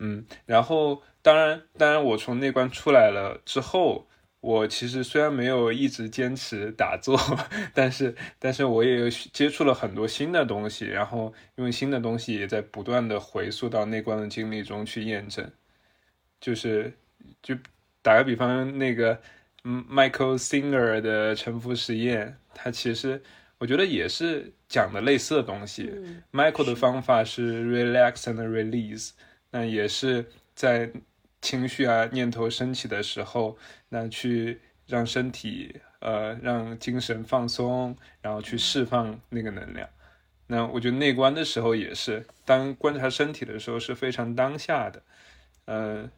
[0.00, 0.26] 嗯。
[0.44, 4.07] 然后当然当然，我从那关出来了之后。
[4.40, 7.18] 我其实虽然没有一直坚持打坐，
[7.74, 15.50] 但是但是我也有接触了很多新的东西，然后因为新的东西也在不断的回溯到内观的经历中去验证。
[16.40, 16.96] 就是
[17.42, 17.56] 就
[18.00, 19.20] 打个比方，那个
[19.64, 23.20] Michael Singer 的沉浮实验，它其实
[23.58, 25.92] 我觉得也是讲的类似的东西。
[26.30, 29.10] Michael 的方法是 relax and release，
[29.50, 30.24] 那也是
[30.54, 30.92] 在。
[31.40, 33.56] 情绪啊，念头升起的时候，
[33.88, 39.88] 那去让身体呃，让精神放松，然后去释放那个能量。
[40.46, 45.02] 那我觉得内观的时候也是，当观察身体的时候是非常当下的，
[45.66, 46.10] 呃，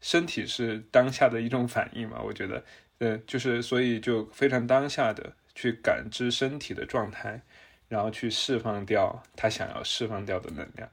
[0.00, 2.20] 身体是当下的一种反应嘛。
[2.22, 2.64] 我觉得，
[2.98, 7.40] 呃，就是所以就非常当下的去感知身体的状态，
[7.88, 10.90] 然后去释放掉他想要释放掉的能量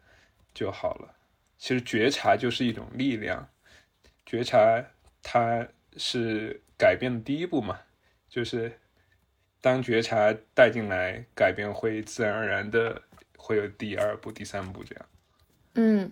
[0.53, 1.15] 就好了。
[1.57, 3.49] 其实觉察就是一种力量。
[4.25, 4.83] 觉察，
[5.21, 7.77] 它是改变的第一步嘛，
[8.27, 8.79] 就是
[9.61, 13.01] 当觉察带进来，改变会自然而然的
[13.37, 15.05] 会有第二步、第三步这样。
[15.75, 16.11] 嗯，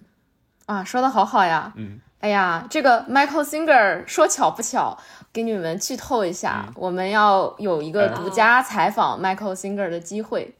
[0.66, 1.74] 啊，说的好好呀。
[1.76, 4.98] 嗯，哎呀，这个 Michael Singer 说巧不巧，
[5.34, 10.56] 给你们剧透一下，我们要有一个独家采访 Michael Singer 的机会，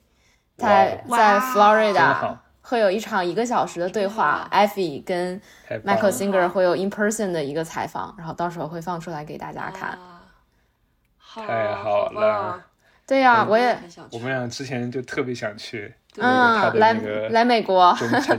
[0.58, 2.38] 在在 Florida。
[2.64, 5.40] 会有一场一个小时的对话，Effie 跟
[5.86, 10.00] Michael Singer 会有 in person 的一个采访，然后到时候会放出来给大家看。
[11.20, 12.64] 太好了，
[13.06, 13.78] 对呀，我也，
[14.12, 16.94] 我们俩之前就特别想去，嗯，来
[17.32, 17.94] 来美国，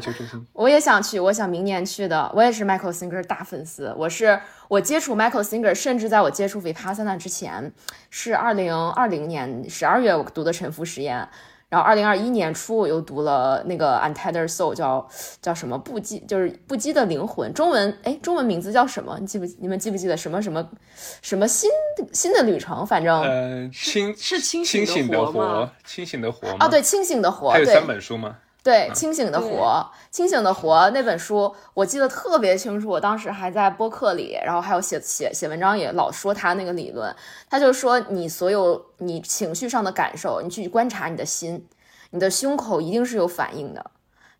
[0.55, 7.73] 我也想去，我想明年去的，我也是 Michael Singer 大粉丝，我是我接触 Michael Singer，甚至在我接触 Vipassana 之前，
[8.11, 11.29] 是二零二零年十二月我读的沉浮实验。
[11.75, 15.05] 然后二零二一年初，我又读了那个 Untethered Soul，叫
[15.43, 17.53] 叫什么不羁，就是不羁的灵魂。
[17.53, 19.19] 中文哎，中文名字叫什么？
[19.19, 19.45] 你记不？
[19.59, 20.65] 你们记不记得什么什么
[21.21, 21.69] 什么新
[22.13, 22.87] 新的旅程？
[22.87, 27.51] 反正呃，清是清醒的活清醒的活啊，对，清醒的活。
[27.51, 28.37] 还有三本书吗？
[28.64, 37.14] 对，清醒的活，清醒的活那本书我记得特别清楚，我当时还在播客里，然后还有写写写文章也老说他那个理论，
[37.50, 41.66] 他就说你所有你情绪上的感受，你去观察你的心，
[42.12, 43.90] 你的胸口一定是有反应的，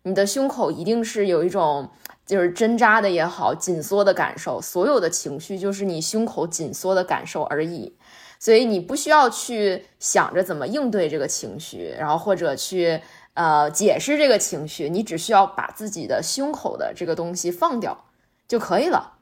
[0.01, 1.91] 你的胸口一定是有一种
[2.25, 7.95] 就是针扎的也好，紧缩的感受，所有的情绪就是你胸口紧缩的感受而已，
[8.39, 12.99] 所以你不需要去想着怎么应对这个情绪，然后或者去。
[13.35, 18.05] 呃，解释这个情绪，你只需要把自己的胸口的这个东西放掉
[18.47, 19.17] 就可以了。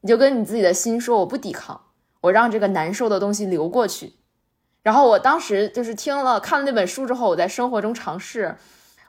[0.00, 1.82] 你就跟你自己的心说：“我不抵抗，
[2.22, 4.14] 我让这个难受的东西流过去。”
[4.82, 8.56] 然后我当时就是听了看了那本书之后，我在生活中尝试，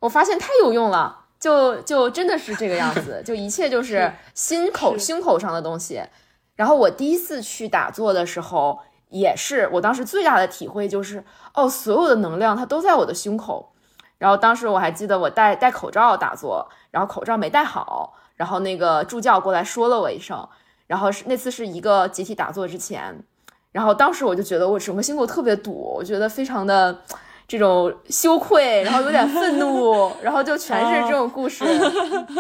[0.02, 6.02] 我发现太有用了，就就真的是这个样子， 就一切就是心口胸口上的东西。
[6.58, 13.71] 然后我第一次去打坐的时候，也是我当时最大的体会就是，哦，所有的能量它都在我的胸口。
[14.22, 20.48] 然后当时我还记得我戴戴口罩打坐，然后口罩没戴好，然后那个助教过来说了我一声，
[20.86, 23.20] 然后是那次是一个集体打坐之前，
[23.72, 26.96] 然后当时我就觉得我整个心口特别堵，我觉得非常的
[27.48, 31.66] 这种羞愧，然后有点愤怒，然后就全是这种故事。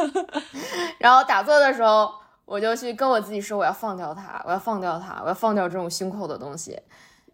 [1.02, 2.14] 然后打坐的时候，
[2.46, 6.80] 我就去跟我自己说，我要放掉它，我要放掉它，我要放掉这种胸口的东西。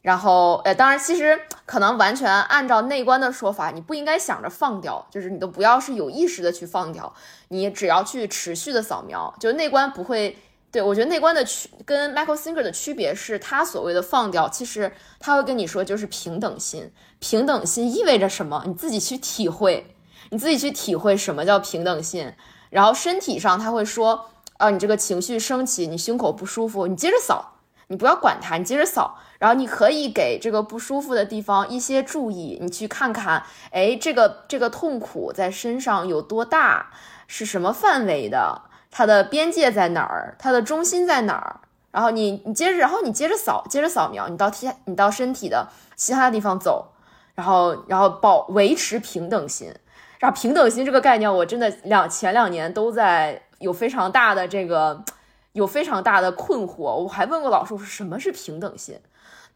[0.07, 7.13] 然后，呃，当然，其实可能完全按照内观的说法，你不应该想着放掉，就是你都不要是有意识的去放掉，
[7.49, 10.37] 你只要去持续的扫描，就内观不会。
[10.71, 14.89] 对我觉得内观的区跟 Michael Singer 的区别是，他所谓的放掉，其实
[15.19, 16.89] 他会跟你说就是平等心。
[17.19, 18.63] 平等心意味着什么？
[18.65, 19.93] 你自己去体会，
[20.29, 22.31] 你自己去体会什么叫平等心。
[22.69, 27.55] 然后身体上他会说，啊，你这个情绪升起，你胸口不舒服，你接着扫，
[27.87, 29.19] 你不要管它，你接着扫。
[29.39, 36.91] 然后你可以给这个不舒服的地方一些注意，你去看看，哎，这个这个痛苦在身上有多大，
[37.27, 46.93] 是什么范围的，它的边界在哪儿，它的中心在哪儿，然后你你接着，然后你接着扫，接着扫描，你到体你到身体的其他地方走，
[47.35, 49.73] 然后然后保维持平等心。
[50.19, 55.03] 然后平等心这个概念，我真的两前两年都在有非常大的这个
[55.51, 56.95] 有非常大的困惑。
[56.95, 58.99] 我还问过老师，我说什么是平等心？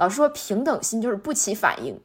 [0.02, 1.96] 老师说平等心就是不起反应。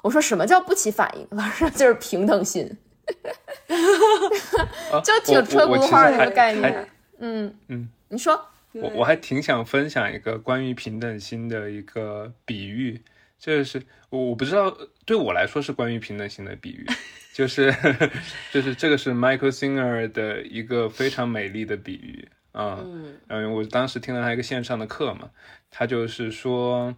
[0.00, 1.26] 我说什么叫不起反应？
[1.36, 2.66] 老师说就是平等心，
[5.04, 6.88] 就挺车轱辘话的一个概念。
[7.18, 8.48] 嗯嗯，你说。
[8.72, 12.98] 我我还挺想分享一个关于平等心的一个比喻，
[13.38, 16.86] 就是我我不知道对我来说是关于平等心的比喻，
[17.34, 17.70] 就是
[18.50, 22.78] 就是这个是 Michael Singer 的一个非常美丽的比喻啊，
[23.28, 25.28] 嗯，我当时听了他一个线上的课嘛，
[25.70, 26.96] 他就是说，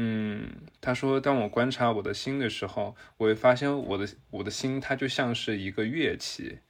[0.00, 0.48] 嗯，
[0.80, 6.60] 他说当我观察我的心的时候，我会发现我的我的心它就像是一个乐器，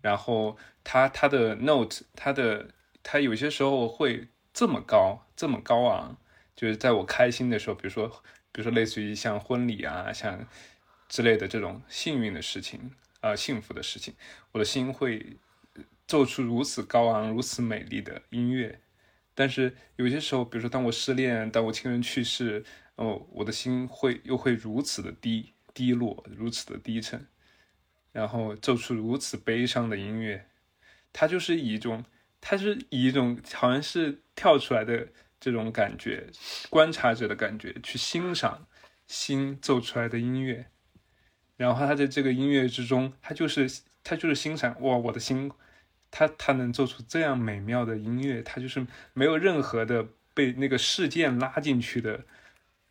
[0.00, 6.16] 然后它它的 note 它的它有些时候会这么高，这么高昂，
[6.54, 8.06] 就是在我开心的时候，比如说，
[8.52, 10.46] 比如说类似于像婚礼啊，像
[11.08, 14.14] 之类的这种幸运的事情，呃，幸福的事情，
[14.52, 15.36] 我的心会
[16.06, 18.78] 奏出如此高昂、如此美丽的音乐。
[19.40, 22.62] 但是有些时候，比如说当我失恋，当我亲人去世，
[22.96, 27.26] 哦，我的心会又会如此的低低落，如此的低沉，
[28.12, 30.44] 然后奏出如此悲伤的音乐。
[31.10, 32.04] 它就是以一种。
[32.42, 36.26] 他是以一种好像是跳出来的这种感觉，
[36.70, 38.66] 观察者的感觉去欣赏
[39.06, 40.66] 心奏出来的音乐，
[41.58, 43.70] 然后他在这个音乐之中，他就是
[44.02, 45.50] 他就是欣赏哇，我的心，
[46.10, 52.20] 他他能做出这样美妙的音乐，他就是没有任何的被那个事件拉进去的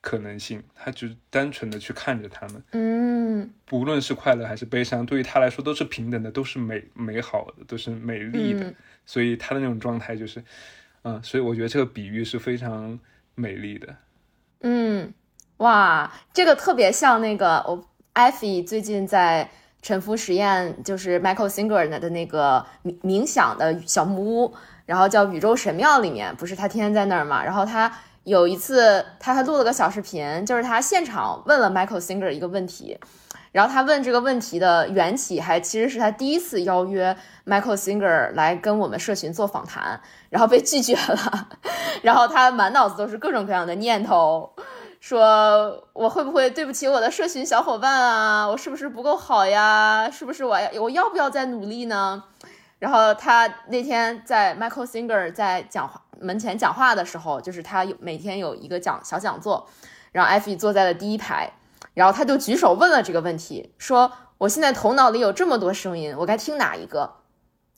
[0.01, 8.73] 可能性，他就单纯的去看着他们，嗯，不论是快乐还是悲伤，对于他来说都是平等的，都是美美好的，都是美丽的。
[9.05, 10.43] 所以他的那种状态就是，
[11.01, 12.97] 嗯，所以我觉得这个比喻是非常
[13.35, 13.95] 美丽的。
[14.61, 15.13] 嗯，
[15.57, 19.49] 哇，这个特别像那个我艾菲最近在
[19.81, 24.53] 沉浮实验，就是 Michael Singer 的那个冥冥想的小木屋，
[24.85, 27.43] 然后叫宇宙神庙里面，不是他天天在那儿嘛？
[27.43, 27.91] 然后他
[28.23, 32.99] 有一次他还录了个小视频，就是他现场问了 Michael Singer 一个问题。
[33.51, 41.49] 然后他问这个问题的缘起，还其实是他第一次邀约 Michael Singer 来跟我们社群做访谈，然后被拒绝了。
[42.03, 44.53] 然后他满脑子都是各种各样的念头，
[44.99, 48.47] 说我会不会对不起我的社群小伙伴啊？
[48.47, 50.09] 我是不是不够好呀？
[50.11, 52.23] 是不是我要我要不要再努力呢？
[52.79, 59.69] 然后他那天在 Michael Singer 在讲话门前讲话的时候，就是他有每天有一个讲小讲座，
[60.11, 61.53] 然后艾菲坐在了第一排。
[61.95, 67.15] 然后他就举手问了这个问题，说：“我现在头脑里有这么多声音，我该听哪一个？”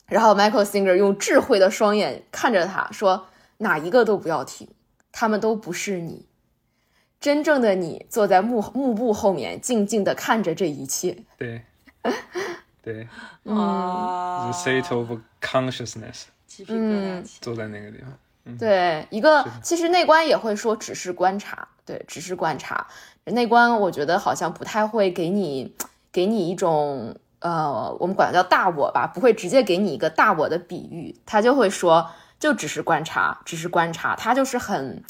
[0.05, 4.69] 然后 Michael Singer 用智慧的双眼看着他说：“哪一个都不要听，
[5.11, 6.27] 他们都不是你。
[7.21, 11.61] 真正的你坐在幕幕布后面，静静的看着这一切。”对，
[12.81, 13.07] 对，
[13.45, 16.23] 啊 t h e state of consciousness，
[16.67, 22.87] 嗯，坐在那个地方，对，一个其实内观也会说，只是观察，对，只是观察。
[23.25, 25.75] 内观，我觉得好像不太会给你，
[26.11, 35.03] 给你一种，呃，我们管它叫大我吧，不会直接给你一个大我的比喻，他就会说，就只是观察，只是观察，他就是很，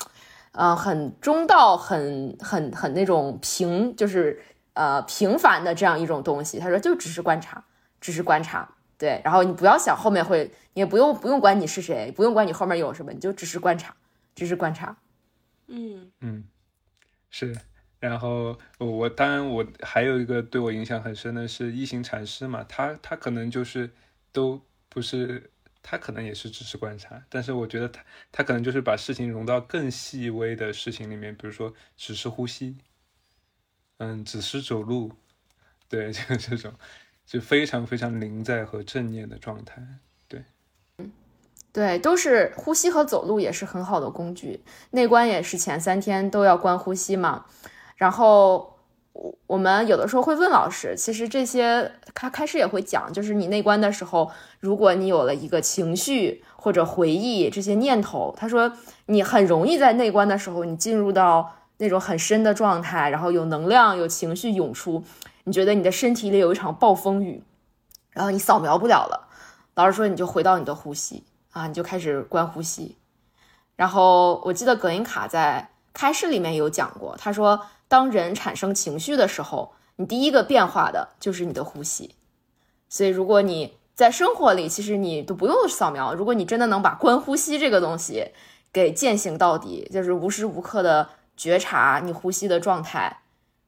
[0.52, 4.42] 呃，很中道，很很很那种平，就是
[4.74, 6.60] 呃平凡的这样一种东西。
[6.60, 7.64] 他说就只是观察，
[8.00, 13.96] 只是观察，对，然后你不要想后面会，你也不用不用管你是谁，不用管你后面有什么，你就只是观察，
[14.36, 14.98] 只是观察。
[15.68, 16.44] 嗯嗯，
[17.30, 17.56] 是。
[18.00, 23.92] 然后我当然我还有一个对我影响很深的是一行禅师嘛，他他可能就是
[24.32, 24.60] 都
[24.90, 25.51] 不是，
[25.84, 32.78] 他可能也是只是观察，但是我觉得他他可能就是把事情融到更细微的事情里面，比如说只是呼吸，
[33.98, 35.12] 嗯，只是走路，
[35.90, 36.74] 对， 就是这种
[37.26, 39.82] 就非常非常临在和正念的状态，
[40.28, 40.44] 对，
[40.98, 41.12] 嗯，
[41.72, 47.46] 对，都是呼吸和走路也是很好的工具，内观也是前三天都要观呼吸嘛。
[47.96, 48.80] 然后
[49.14, 58.72] 我我们有的时候会问老师，其实这些他开始也会讲，就是你内观的时候，如果你有了一个情绪或者回忆这些念头，他说
[59.08, 65.04] 你很容易在内观的时候，你进入到那种很深的状态，然后有能量、有情绪涌出，
[65.44, 67.44] 你觉得你的身体里有一场暴风雨，
[68.12, 69.28] 然后你扫描不了了，
[69.76, 72.96] 老师说你就回到你的呼吸啊，你就开始观呼吸。
[73.76, 77.60] 然后我记得葛音卡在开示里面有讲过，他说。
[77.92, 82.16] 当人产生情绪的时候，你第一个变化的就是你的呼吸。
[82.88, 86.14] 所以，如果你在生活里，其实你都不用扫描。
[86.14, 88.30] 如果你真的能把观呼吸这个东西
[88.72, 93.24] 给践行到底，就是无时无刻的觉察你呼吸的状态，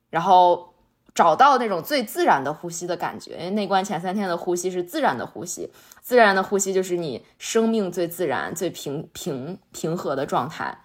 [0.10, 0.74] 然后
[1.14, 3.34] 找到那种最自然的呼吸的感觉。
[3.34, 5.70] 因为内观前三天的呼吸是自然的呼吸，
[6.02, 10.80] 自然的呼吸就是你生命最自然、最平平平和的状态。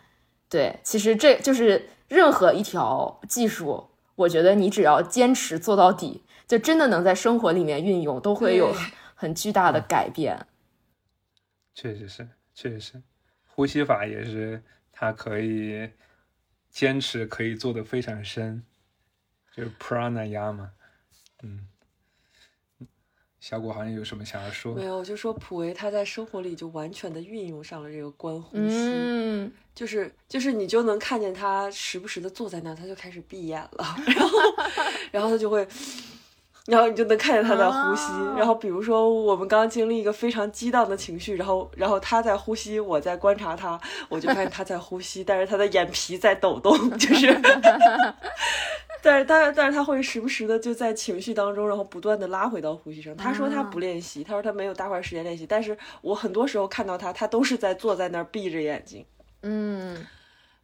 [0.48, 8.74] 对，其实这就是任何一条技术，我觉得你只要坚持做到底，就真的能在生活里面运用，都会有
[9.14, 10.46] 很巨大的改变。
[11.74, 13.02] 确实是，确实是，
[13.46, 15.90] 呼吸法也是，它可以
[16.70, 18.64] 坚持，可以做得非常深，
[19.54, 20.70] 就是 pranayama。
[21.42, 21.68] 嗯，
[23.48, 24.84] 小果好像有什么想要说没？
[24.84, 34.38] 有，我就说普维他在生活里就完全的运用上了这个观呼吸，嗯，就是就是你就能看见他时不时的坐在那，他就开始闭眼了，然后
[35.10, 35.66] 然后他就会。
[36.68, 47.34] 然后你就能看见他在呼吸，啊然后比如说我们刚经历一个非常激荡的情绪，然后然后他在呼吸，我在观察他，我就发现他在呼吸，但是他的眼皮在抖动，就是，
[49.00, 53.16] 但是但是但是他会时不时的就在情绪当中，然后不断的拉回到呼吸上。
[53.16, 59.04] 他说他不练习，他说他没有大块时间练习，但是我很多时候看到他，他都是在坐在那儿闭着眼睛。
[59.42, 60.04] 嗯，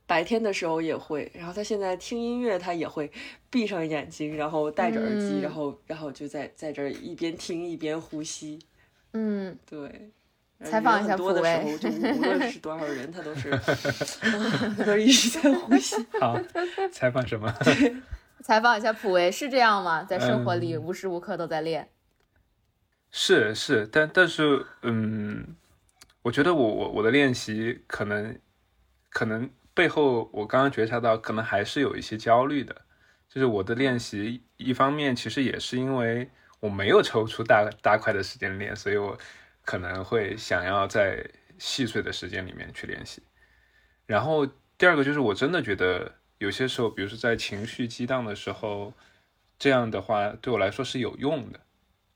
[0.06, 3.10] 白天的时候也会，然后他现在听音乐，他也会
[3.50, 8.58] 闭上眼睛，然后戴着耳机，嗯然后然后就在在这儿一边听一边呼吸。
[9.12, 10.10] 嗯，对，
[10.64, 13.50] 采访一下多的普威时候，就无论是多少人，他都是
[14.76, 15.96] 他都一直在呼吸。
[16.20, 16.38] 好，
[16.92, 17.50] 采访什么？
[18.42, 20.02] 采访一下普维是这样吗？
[20.04, 21.88] 在生活里嗯无时无刻都在练。
[23.10, 25.54] 是是，但但是，嗯，
[26.22, 28.36] 我觉得我我我的练习可能
[29.08, 32.74] 可能背后，我刚刚觉察到，可能还是有一些焦虑的。
[33.28, 39.18] 就是我的练习，一方面其实也是因为我没有抽出大大块的时间练，所以我
[39.64, 43.22] 可能会想要在细碎的时间里面去练习。
[44.06, 44.46] 然后
[44.78, 48.94] 第二个就是，我真的觉得有些时候，比如说在情绪激荡的时候，
[49.58, 51.60] 这样的话对我来说是有用的。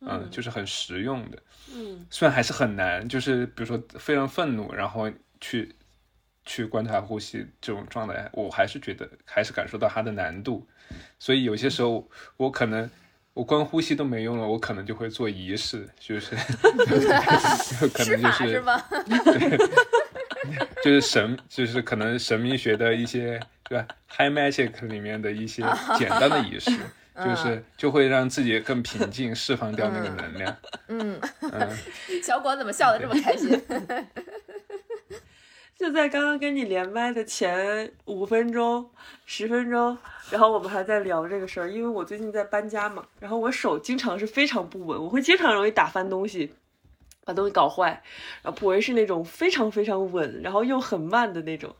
[0.00, 1.42] 嗯，就是很实用的，
[1.74, 5.74] 嗯虽然还是很难，就是比如说非常愤怒，然后去
[6.48, 10.66] 去观察呼吸这种状态，我还是觉得还是感受到它的难度，
[11.18, 12.90] 所以有些时候我可能
[13.34, 16.34] 我光呼吸都没用了，我可能就会做仪式，就是
[17.80, 18.82] 有 可能就是法是吗？
[20.82, 23.38] 就是神，就是可能神秘学的一些
[23.68, 25.62] 对吧，high magic 里面的一些
[25.98, 26.70] 简单的仪式，
[27.22, 30.56] 就是就会让自己更平静，释放掉那个能量。
[30.86, 31.76] 嗯，嗯，
[32.24, 33.50] 小果怎么笑得这么开心？
[35.78, 38.90] 就在刚刚跟你连麦的前五分钟、
[39.24, 39.96] 十分钟，
[40.28, 46.52] 然后我们还在聊这个事儿，因为我最近在搬家嘛，然后我手经常是非常不稳，我会经常容易打翻东西。
[47.28, 47.90] 把东西搞坏，
[48.40, 51.70] 然后普维是那种非常非常稳，然后又很慢的那种。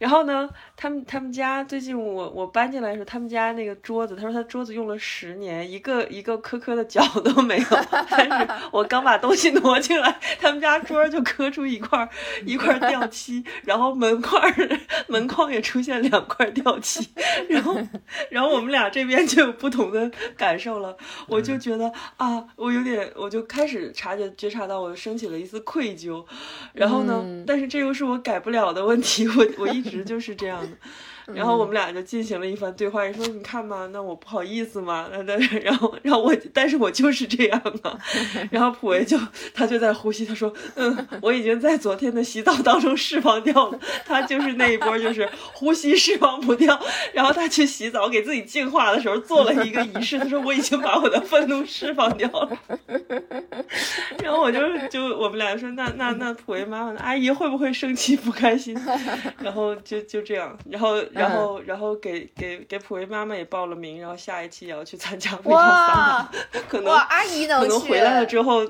[0.00, 7.64] 然后呢，他们他们家最近我我搬进来的时候，他们家那个桌子，他说他桌子用了十年，一个一个磕磕的角都没有。
[8.10, 12.08] 但是我刚把东西挪进来，他们家桌儿就磕出一块
[12.44, 14.42] 一块掉漆，然后门框
[15.06, 17.08] 门框也出现两块掉漆，
[17.48, 17.78] 然后
[18.30, 20.96] 然后我们俩这边就有不同的感受了。
[21.28, 26.24] 我就觉得啊，我有点，我就开始察觉觉察到我升起了一丝愧疚，
[26.72, 30.76] 然后呢，嗯但是这又是我改不了的问题，我我一直就是这样的。
[31.34, 37.98] 然后我们俩就进行了一番对话，你说你看嘛，那我不好意思嘛，那那然后然后我，但是我就是这样啊。
[38.50, 39.18] 然后普维就
[39.54, 46.78] 他就在呼吸，他说，嗯，我已经在昨天的洗澡当中释放掉了，他就是那一波就是呼吸释放不掉，
[47.12, 52.58] 然后他去洗澡给自己净化的时候做了一个仪式，他说我已经把我的愤怒释放掉了。
[54.22, 58.78] 然后我就就我们俩说，那那那普维妈妈呢阿姨会不会生气不开心？
[59.40, 66.30] 然后就就这样，然后然后然后给给给普威妈妈也报了名，然后下一期也要去参加哇，
[66.68, 67.68] 可能哇，阿姨能去？
[67.68, 68.62] 可能回来了之后。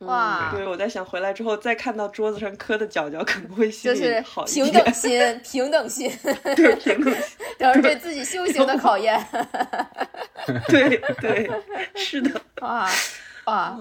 [0.00, 4.72] 哇嗯对，我在想回来之后再看到桌子上磕的角角，可能会心里就是好一平。
[4.72, 6.12] 等心， 平等心，
[6.56, 7.36] 对，平等心。
[7.58, 9.24] 都是对自己修行的考验。
[10.68, 11.50] 对对，
[11.94, 12.86] 是的，哇
[13.46, 13.78] 哇，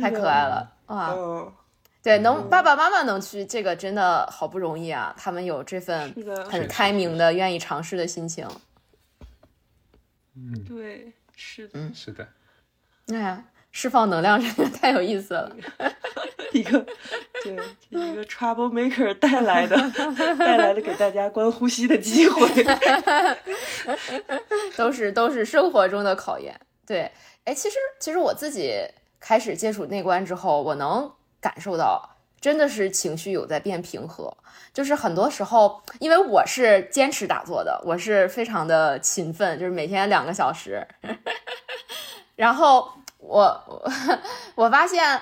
[0.00, 0.42] 太可爱。
[0.42, 1.14] 了哇！
[1.16, 1.52] 嗯，
[2.02, 5.14] 对，能爸爸妈妈能去，这个真的好不容易啊！
[5.16, 6.12] 他们有这份，
[6.50, 8.46] 很开明的、愿意尝试的心情。
[10.34, 12.26] 嗯，对，是的，嗯是的，
[13.08, 15.54] 哎呀，释放能量真的太有意思了。
[16.52, 16.84] 一个
[17.42, 17.56] 对
[17.88, 19.76] 一个 trouble maker 带来的
[20.36, 22.46] 带来的给大家观呼吸的机会。
[24.76, 26.60] 都是都是生活中的考验。
[26.86, 27.10] 对，
[27.44, 28.74] 哎，其实其实我自己
[29.18, 31.10] 开始接触内观之后，我能
[31.42, 34.34] 感受到真的是情绪有在变平和。
[34.72, 40.86] 就是很多时候，因为我是坚持打坐的，我是非常的勤奋，就是每天两个小时。
[42.36, 43.92] 然后我
[44.54, 45.20] 我发现，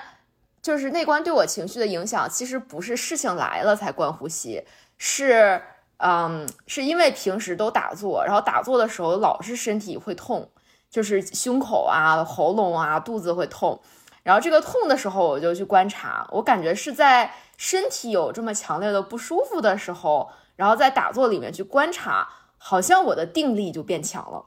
[0.61, 4.63] 就是内观对我情绪的影响，其实不是事情来了才观呼吸，
[4.97, 5.61] 是
[5.97, 10.49] 嗯，是因为平时都打坐，然后打坐的时候老是身体会痛，
[10.89, 13.81] 就是胸口啊、喉咙啊、肚子会痛。
[14.23, 24.45] 然后这个痛的时候，我就去观察，我感觉是在身体有这么强烈的不舒服的时候，然后在打坐里面去观察，好像我的定力就变强了。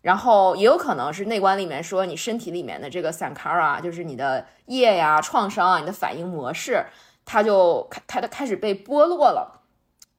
[0.00, 6.86] 然后也有可能是内观里面说你身体里面的这个 sankara，就是你的业呀、创伤啊、你的反应模式，
[7.26, 9.60] 它就开开的开始被剥落了。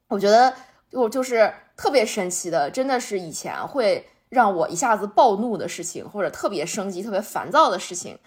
[0.09, 0.53] 我觉得
[0.91, 8.19] 我就是特别神奇的，真的是以前会让我一下子暴怒的事情，或者特别生气、特别烦躁的事情。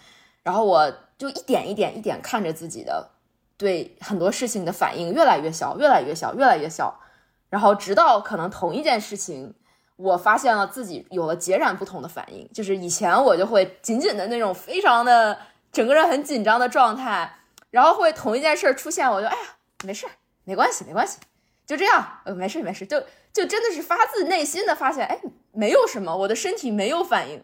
[0.45, 3.11] 然后我就一点一点一点看着自己的
[3.57, 7.01] 对很多事情的反应越来越小，越来越小，越来越小，
[7.49, 9.55] 然后直到可能同一件事情，
[9.97, 12.47] 我发现了自己有了截然不同的反应。
[12.53, 15.39] 就是以前我就会紧紧的那种非常的
[15.73, 17.39] 整个人很紧张的状态，
[17.71, 19.43] 然后会同一件事出现，我就哎呀
[19.85, 20.07] 没事，
[20.45, 21.19] 没关系，没关系，
[21.65, 23.01] 就这样，呃没事没事，就
[23.33, 25.19] 就真的是发自内心的发现，哎
[25.53, 27.43] 没有什么，我的身体没有反应，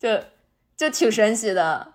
[0.00, 0.08] 就
[0.76, 1.93] 就挺神奇的。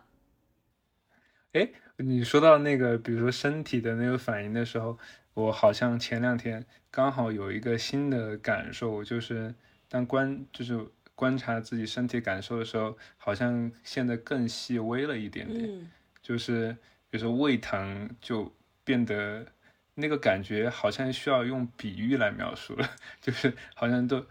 [1.53, 4.99] 哎，你说到那个，比如说身体的那个反应的时候，
[5.33, 9.55] 我好像前两天刚好有一个新的感受，就是
[9.87, 10.85] 当观就是
[11.15, 15.91] 观察自己身体感受的时候，好像现在更细微了一点点，
[16.21, 16.71] 就是
[17.09, 19.47] 比如说胃疼就变得
[19.95, 22.87] 那个感觉好像需要用比喻来描述了，
[23.19, 24.23] 就是好像都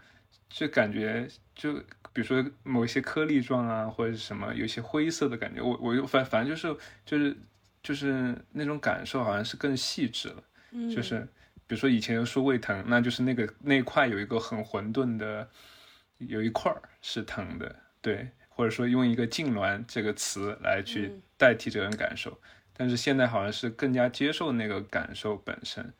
[0.47, 1.83] 就感觉就。
[2.11, 7.37] 比如说某一些颗粒状啊，或者是什么，有些灰色的感觉，我我又反反正就是就是
[7.81, 10.43] 就是那种感受，好像是更细致了。
[10.71, 11.19] 嗯，就是
[11.67, 15.47] 比如说以前说胃疼，那就是那个那块有一个很混沌的，
[16.17, 22.39] 有一块是疼的，对，或者说用一个痉挛这个词来去代替这种感受。
[22.75, 25.93] 但是现在好像是更加接受那个感受本身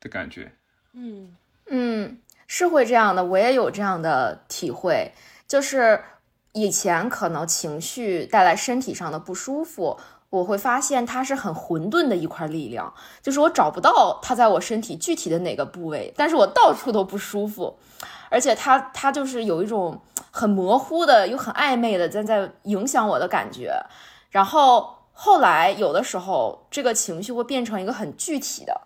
[0.00, 0.52] 的感觉。
[0.92, 2.18] 嗯嗯。
[2.54, 5.10] 是会这样的，我也有这样的体会，
[5.48, 6.04] 就是
[6.52, 9.98] 以前可能情绪带来身体上的不舒服，
[10.28, 12.92] 我会发现它是很混沌的一块力量，
[13.22, 17.78] 就是我找不到它在我身体具体的哪个部位，但是我到处都不舒服，
[18.28, 19.98] 而且它它就是有一种
[20.30, 23.74] 很模糊的又很暧昧的在在影响我的感觉，
[24.28, 28.78] 然后后来有的时候这个情绪会变成一个很具体的，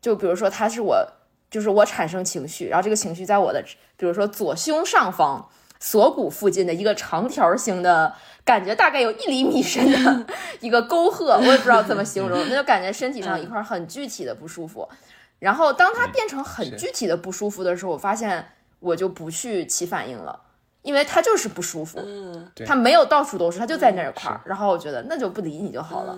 [0.00, 1.06] 就比如说它是我。
[1.50, 3.62] 就是我产生情绪，然后这个情绪在我的，
[3.96, 8.14] 比如说左胸上方锁骨附近的一个长条形的
[8.44, 10.26] 感觉，大概有一厘米深的
[10.60, 14.88] 一个沟壑，我也不知道怎么形容，那就感觉身体上一块很具体的不舒服。
[15.38, 18.46] 然后当它变成很具体的不舒服的时候，我发现
[18.80, 20.40] 我就不去起反应了，
[20.82, 24.40] 因为它就是不舒服，嗯，它没有到处都是，它就在那块儿。
[24.46, 26.16] 然后我觉得那就不理你就好了，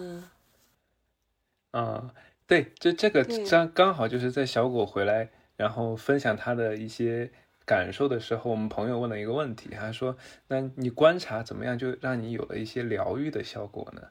[1.73, 2.11] 嗯。
[2.47, 7.29] 对，就这个刚刚好就是在小果回来，然后分享他的一些
[7.65, 10.17] 感受的时候，我们朋友问了一个问题，他说
[10.47, 14.03] ：“那你观察怎么样，就让你有了一些疗愈的效果呢？”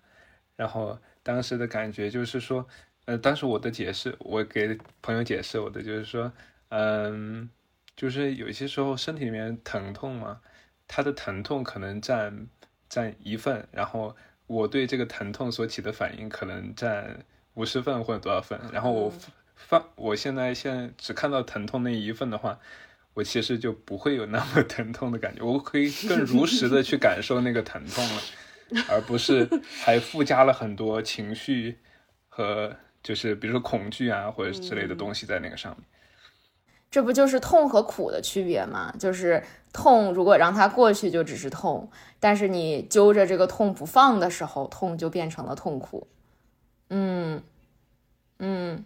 [0.58, 2.68] 然后当时的感觉就是说，
[3.06, 6.30] 呃，当时我的解释，我给朋友解释我的就是说，
[6.68, 7.50] 嗯，
[7.96, 10.42] 就是有些时候身体里面疼痛嘛，
[10.90, 12.48] 它的疼痛可能占
[12.90, 14.14] 占一份，然后
[14.48, 17.26] 我对这个疼痛所起的反应可能占。
[17.56, 19.12] 五十份或者多少份，然后我
[19.56, 22.60] 放，我现在现在只看到疼痛那一份的话，
[23.14, 28.22] 我其实就不会有那么疼痛的感觉，我可以更如实的去感受那个疼痛了，
[28.90, 29.50] 而不是
[29.84, 31.78] 还附加了很多情绪
[32.30, 35.86] 和就是比如说恐惧啊或者之类的东西在那个上面。
[36.92, 38.94] 这不就是痛和苦的区别吗？
[38.98, 39.44] 就是
[39.74, 41.90] 痛如果让它过去就只是痛，
[42.20, 46.08] 但是你揪着这个痛不放的时候，痛就变成了痛苦。
[46.90, 47.42] 嗯，
[48.40, 48.86] 嗯，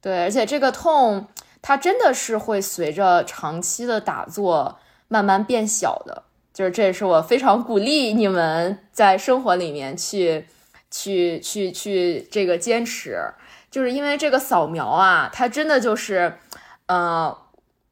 [0.00, 1.28] 对，而且这个痛，
[1.62, 6.24] 它真的是会随着长期的打坐慢慢变小的。
[6.52, 10.46] 就是这也是我非常鼓励你们在生活里面去、
[10.90, 13.18] 去、去、去这个坚持，
[13.70, 16.38] 就是因为这个扫描啊，它真的就是，
[16.86, 17.36] 呃，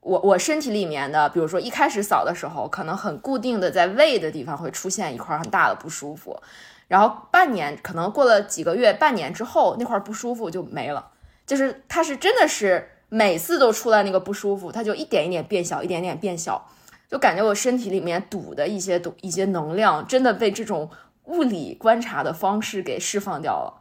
[0.00, 6.42] 我我身体里面的，比如说一开始扫的时候，可能很固定的在胃的地方会出现一块很大的不舒服。
[6.88, 11.10] 然后半年，可能过了几个月，半年之后那块不舒服就没了。
[11.46, 16.66] 就是它是真的是每次都出来那个不舒服，它就一点一点变小，一点点变小，
[17.08, 20.88] 就感觉我身体里面堵的一些堵一些能量，真的被这种
[21.24, 23.74] 物理观察的方式给释放掉了。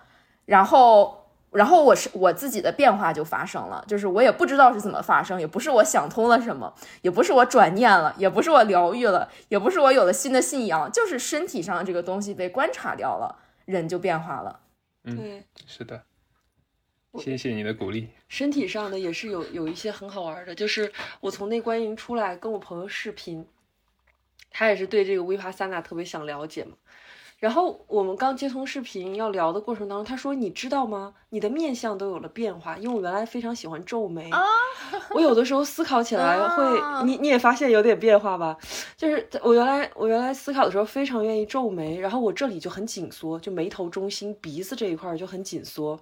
[0.45, 1.22] 然后，
[1.53, 14.59] 然后我是我自己的变化就发生了，就是我也不知道是怎么发生，也不是我想通了什么，也不是我转念了，也不是我疗愈了，也不是我有了新的信仰，就是身体上这个东西被观察掉了，人就变化了。
[15.03, 16.03] 嗯，是的，
[17.19, 18.09] 谢谢你的鼓励。
[18.27, 23.45] 身体上的也是有有一些很好玩的，就是我从内观营出来，跟我朋友视频，
[24.49, 26.73] 他也是对这个维帕萨那特别想了解嘛。
[27.43, 31.13] 然后我们刚接通视频要聊的过程当中，他说：“你知道吗？
[31.27, 32.77] 你的面相都有了变化。
[32.77, 34.31] 因为我原来非常喜欢皱眉，
[35.13, 38.57] 我有的时候思考起来会，啊你你也发现有点变化吧？
[38.95, 45.99] 就是我原来我原来思考的时候非常愿意皱眉，然后我这里就很紧缩，就眉头中心鼻子这一块儿就很紧缩。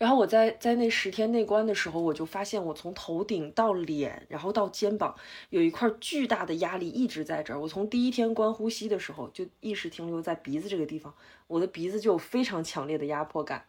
[0.00, 5.14] 然后我在在那十天内观的时候，我就发现我从头顶到脸，然后到肩膀，
[5.50, 7.60] 有一块巨大的压力一直在这儿。
[7.60, 11.14] 我从第一天观呼吸的时候，就意识停留在鼻子这个地方，
[11.46, 13.66] 我的鼻子就有非常强烈的压迫感，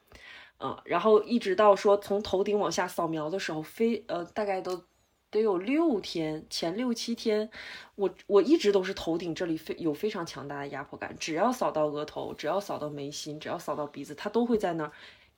[0.62, 4.86] 嗯，然后一直到说从头顶往下扫描的时候，非呃大概都
[5.30, 7.50] 得有六天，前六七天，
[7.96, 14.94] 我我一直都是头顶这里非有非常强大的压迫感，只要扫到额头，只要扫到眉心，只要扫到鼻子，它都会在那儿。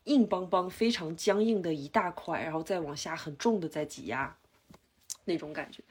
[0.06, 4.36] 硬邦邦、非常僵硬的一大块，然后再往下很重的在挤压，
[5.26, 5.82] 那种感觉。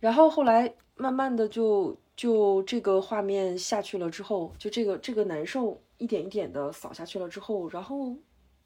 [0.00, 8.14] 然后后来慢慢的就就这个画面下去了之后，就这个这个难受一点一点的扫下去了之后，然后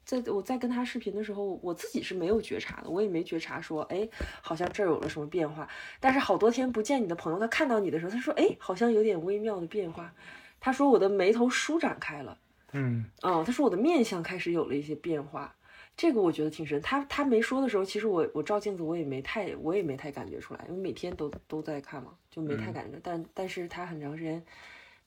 [0.03, 4.09] 在我在跟他视频的时候，我自己是没有觉察的，我也没觉察说，哎，
[4.41, 5.69] 好像这儿有了什么变化。
[6.01, 10.13] 但是好多天不见你的朋友，他看到你的时候，他说，哎，好像有点微妙的变化。
[10.59, 12.37] 他说我的眉头舒展开了。
[12.73, 15.55] 嗯嗯，他说我的面相开始有了一些变化，
[15.97, 16.81] 这个我觉得挺深。
[16.81, 22.97] 他他没说的时候，其实我我照镜子我也没太我也没太感觉出来，因为每天都都在看嘛，就没太感觉。
[23.03, 24.43] 但但是他很长时间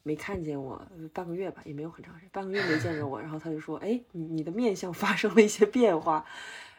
[0.03, 0.81] 没看见我，
[1.13, 6.27] 半个月吧，也没有很长时间，半个月没见着我，然后他就说，哎，你你的面相发生了一些变化，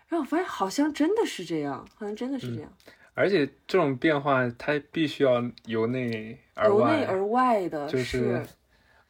[0.10, 2.72] 然后我发现好像真的是这样，好像真的是这样，
[3.14, 8.46] 而且这种变化它必须要由内而外，由内而外的，就是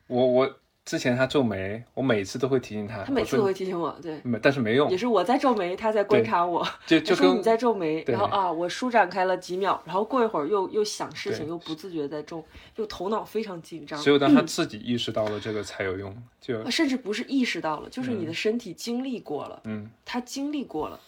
[0.08, 4.20] 我我之前他皱眉，我每次都会提醒他，他每次都会提醒我，对。
[4.24, 6.68] 没，但是没用也，是我在皱眉，他在观察我。
[6.86, 12.44] 就就 跟你在皱眉，然后啊，我舒展开了几秒，然后过一会儿又又想事情，又不自觉在皱，
[12.76, 21.00] 又头脑非常紧张，只有当他自己意识到了这个才有用，就呃甚至不是意识到了，就是你的身体经历过了，嗯他经历过了。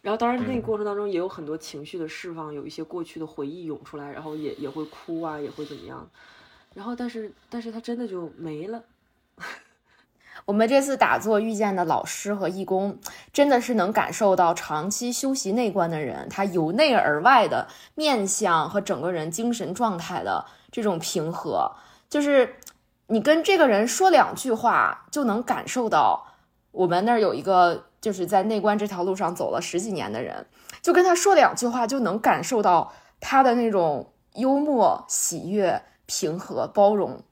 [0.00, 6.10] 然后当然那个过程当中也有很多情绪的释放，有一些过去的回忆涌出来，然后也也会哭啊，也会怎么样。
[6.74, 8.82] 然后但是但是他真的就没了。
[10.44, 12.98] 我们这次打坐遇见的老师和义工，
[13.32, 21.72] 真的是能感受到长期修习内观的人，他由内而外的面相和整个人精神状态的这种平和，
[22.10, 22.56] 就是
[23.06, 26.26] 你跟这个人说两句话，就能感受到。
[26.72, 30.46] 我们那儿有一个就是在内观这条路上走了十几年的人，
[30.80, 37.22] 就跟他说两句话，就能感受到他的那种幽默、喜悦、平和、包容。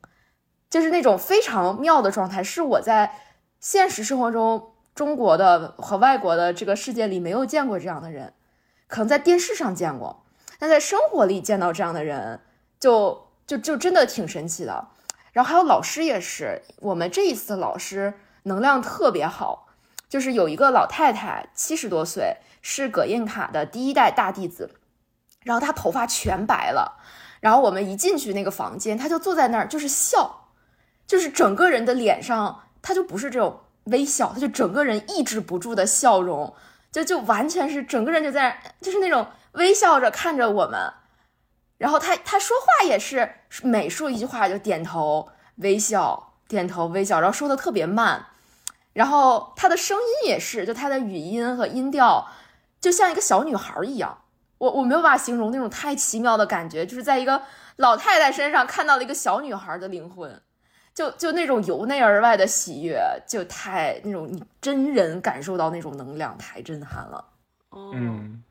[0.71, 3.13] 就是那种非常妙的状态，是我在
[3.59, 8.33] 现实生活中中国的和外国的这个世界里没有见过这样的人，
[8.87, 10.25] 可能在电视上见过，
[10.61, 12.41] 但在生活里见到这样的人，
[12.79, 14.89] 就就就真的挺神奇的。
[15.33, 18.15] 然后还有老师也是，我们这一次的老师
[18.45, 19.69] 能量特别好，
[20.09, 24.77] 就是有一个老太太，七十多岁，是葛印卡的第一代大弟子，
[25.43, 27.01] 然后她头发全白了，
[27.41, 30.40] 然后我们一进去那个房间，她就坐在那儿，就是笑。
[31.11, 36.55] 就是整个人的脸上，他就不是这种微笑，他就整个人抑制不住的笑容，
[36.93, 40.93] 就就完全是整个人就在，就是那种微笑着看着我们，
[41.79, 43.29] 然后他他说话也是
[43.65, 48.27] 每说一句话就点头微笑，点头微笑，然后说的特别慢，
[48.93, 52.29] 然后他的声音也是，就他的语音和音调
[52.81, 54.17] 就像一个小女孩一样，
[54.59, 57.43] 我我没有办法形容那种太奇妙的感觉，就是在一个
[57.79, 60.41] 老太太身上看到了一个小女孩的灵魂。
[60.95, 67.25] 就就那种由内而外的喜悦，就太那种你真人感受到那种能量，太震撼了。
[67.71, 68.43] 哦，嗯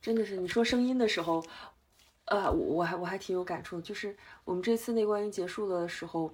[0.00, 1.44] 真的是你说声音的时候，
[2.26, 6.32] 呃，我我还我还挺有感触，就是我们这次内观营结束的时候，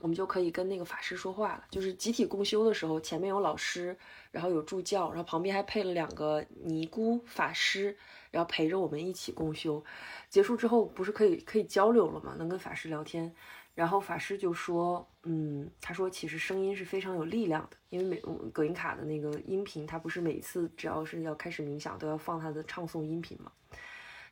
[0.00, 1.64] 我们就可以跟那个法师说话了。
[1.70, 3.94] 就是集体共修的时候，前面有老师，
[4.30, 7.96] 然后有助教，然后旁边还配了两个尼姑法师，
[8.30, 9.84] 然后陪着我们一起共修。
[10.30, 12.36] 结束之后不是可以可以交流了吗？
[12.38, 13.34] 能跟法师聊天。
[13.78, 18.20] 然后法师就说，嗯，他说其实声音是非常有力量的，因为每
[18.52, 23.52] 葛音卡的那个音频，他不是每次只要是要开始冥想都要放他的唱诵音频嘛。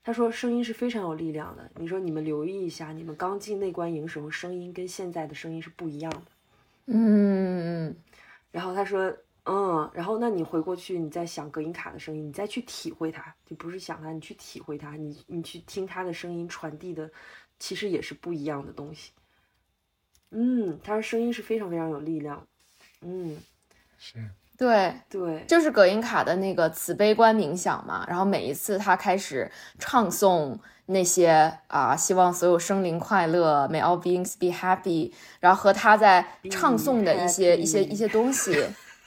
[0.03, 1.71] 他说声音是非常有力量的。
[1.77, 6.23] 你说你们留意一下，你们刚进内观营时候声音跟现在的声音是不一样的。
[6.87, 7.95] 嗯，
[8.51, 17.09] 然后他说，嗯，然后那你回过去，你再想葛音卡的声音，你再去体会它，就不是想它，你去体会它，你你去听它的声音传递的，
[17.61, 19.13] 其实也是不一样的东西。
[20.39, 22.47] 嗯，他的声音是非常非常有力量。
[23.01, 23.39] 嗯，
[23.99, 24.19] 是
[24.59, 28.05] 对，对，就是葛音卡的那个慈悲观冥想嘛。
[28.07, 35.11] 然后每一次他开始唱诵那些啊，希望所有生灵快乐，May all beings be happy。
[35.41, 38.53] 然后和他在唱诵的一些一些一些东西，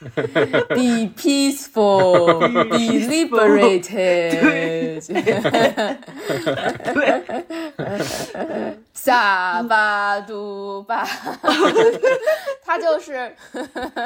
[0.00, 4.40] Be peaceful, be liberated。
[6.94, 7.44] 对，
[9.20, 11.04] 萨巴杜巴，
[12.64, 13.34] 他就是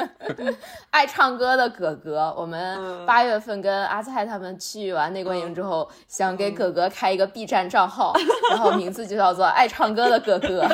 [0.89, 2.33] 爱唱歌的哥哥。
[2.35, 3.05] 我们嗯。
[3.05, 8.13] 八月份跟阿菜他们去完内观营之后，想给哥哥开一个 B 站账号，
[8.49, 10.67] 然后名字就叫做“爱唱歌的哥哥。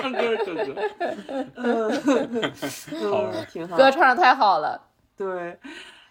[0.00, 0.74] 唱歌的哥哥，
[1.54, 2.52] 嗯，
[3.52, 3.76] 挺”，好。
[3.76, 4.80] 歌唱的太好了。
[5.16, 5.58] 对，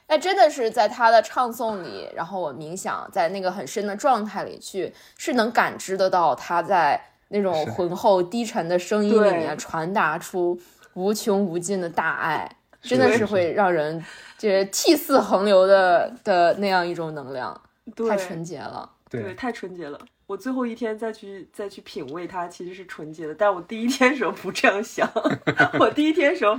[0.07, 6.99] 那真的是在他的唱诵里，然后我冥想，在那个很深的状态里去，是能感知得到他在
[7.29, 10.59] 那种浑厚低沉的声音里面传达出
[10.93, 14.03] 无穷无尽的大爱，真的是会让人
[14.37, 17.59] 就是涕泗横流的的那样一种能量，
[18.07, 18.89] 太纯洁了。
[19.09, 19.99] 对，太纯洁了。
[20.29, 23.33] 我最后一天再去再去品味它，其实是纯洁的。
[23.33, 25.09] 但我第一天时候不这样想，
[25.79, 26.55] 我第一天时候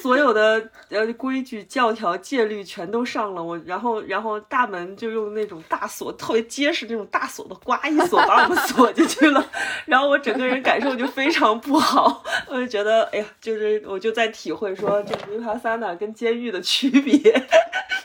[0.00, 9.44] 所有的呃规矩、教条、戒律全都上了我，然后然后大门就用那种大锁，特别结实那种大锁的，呱一锁把我们锁进去了。
[9.84, 17.18] 然后我整个人感受就非常不好，我就觉得哎呀，就是我就在体会说这尼帕萨纳跟监狱的区别。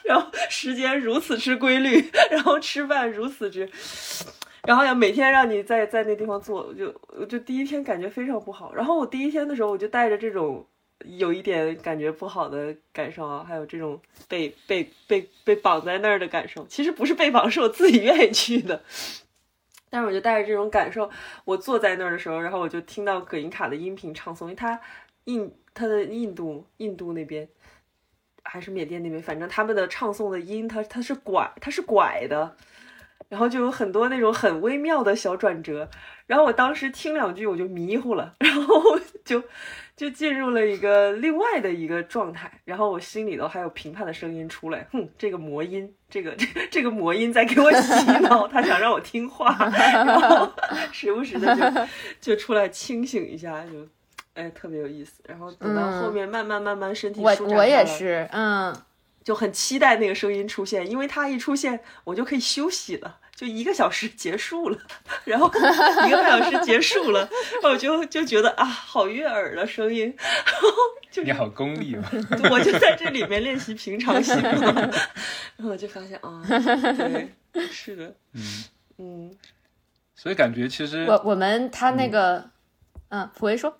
[0.09, 3.69] 然后时间如此之规律， 然后吃饭如此之，
[4.63, 8.73] 然后要每天让你在在那地方做，我就我就第一天感觉非常不好。
[8.73, 10.65] 然后我第一天的时候，我就带着这种
[11.05, 16.65] 有一点感觉不好的感受啊，还有这种被被被被绑在那儿的感受。
[16.65, 18.81] 其实不是被绑，是我自己愿意去的。
[19.91, 21.07] 但是我就带着这种感受，
[21.45, 24.81] 我坐在那儿的时候，然后我就听到葛音卡的音频唱诵，因为他
[25.25, 27.47] 印他的印度印度那边
[28.43, 32.55] 还是缅甸那边，反正他们的唱诵的音，它它是拐，它是拐的，
[33.27, 35.89] 然后就有很多那种很微妙的小转折。
[36.25, 39.43] 然后我当时听两句我就迷糊了，然后就
[39.95, 49.55] 就进入了一个另外的一个状态，然后我心里头还有评判的声音出来，哼，这个魔音，这个这这个魔音在给我洗脑，他想让我听话，
[49.93, 50.51] 然后
[50.91, 51.55] 时不时的
[52.21, 53.87] 就就出来清醒一下，就
[54.39, 55.21] 哎特别有意思。
[55.27, 58.75] 然后等到后嗯面慢慢慢慢身体我舒展我也是，嗯，
[59.23, 64.77] 就很期待那个声音出现，因为它一出现，我就可以休息了，就一个小时结束了，
[65.25, 65.47] 然后
[66.07, 67.27] 一个半小时结束了，
[67.63, 70.15] 我就就觉得啊，好悦耳的声音，
[71.11, 72.03] 就你好功利哦。
[72.51, 74.51] 我就在这里面练习平常心了，
[75.57, 76.41] 然后我就发现啊，
[77.51, 78.63] 对，是的，嗯，
[78.99, 79.37] 嗯，
[80.15, 82.49] 所以感觉其实我我们他那个，
[83.09, 83.75] 嗯，普威说，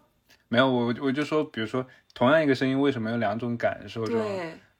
[0.50, 4.06] 没有我我就说，比如说同样一个声音，为什么有两种感受？
[4.06, 4.22] 这种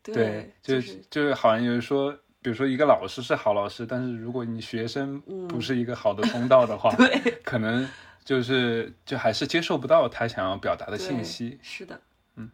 [0.04, 2.12] 对对，就就是就是好像有人说，
[2.42, 7.88] 比如说一个老师是好老师，但是如果你学生不是一个好的通道的话， 嗯对可能
[8.26, 11.58] 就是就还是接受不到他想要表达的信息。
[11.62, 12.02] 是的，
[12.36, 12.50] 嗯，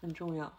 [0.00, 0.52] 很重要，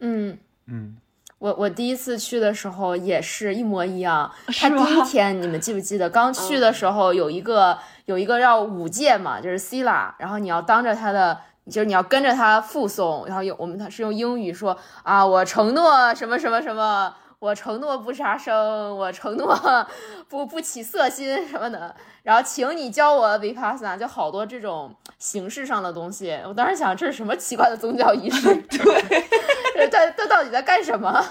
[0.00, 0.38] 嗯。
[0.68, 0.96] 嗯，
[1.38, 4.28] 我我第一次去的时候也是一模一样。
[4.48, 6.10] 他第一天你们记不记得？
[6.10, 17.14] 刚去的时候有一个有一个要五戒嘛，就是 Sila，然后你要当着他的，就是你要跟着他附诵，然后有我们他是用英语说啊，我承诺什么什么什么。
[17.38, 19.54] 我承诺不杀生，我承诺
[20.26, 21.94] 不不起色心什么的。
[22.22, 26.40] 然后，请你教我 vipassana，就好多这种形式上的东西。
[26.46, 28.54] 我当时想，这是什么奇怪的宗教仪式？
[28.66, 29.28] 对
[29.76, 31.22] 这这这到底在干什么？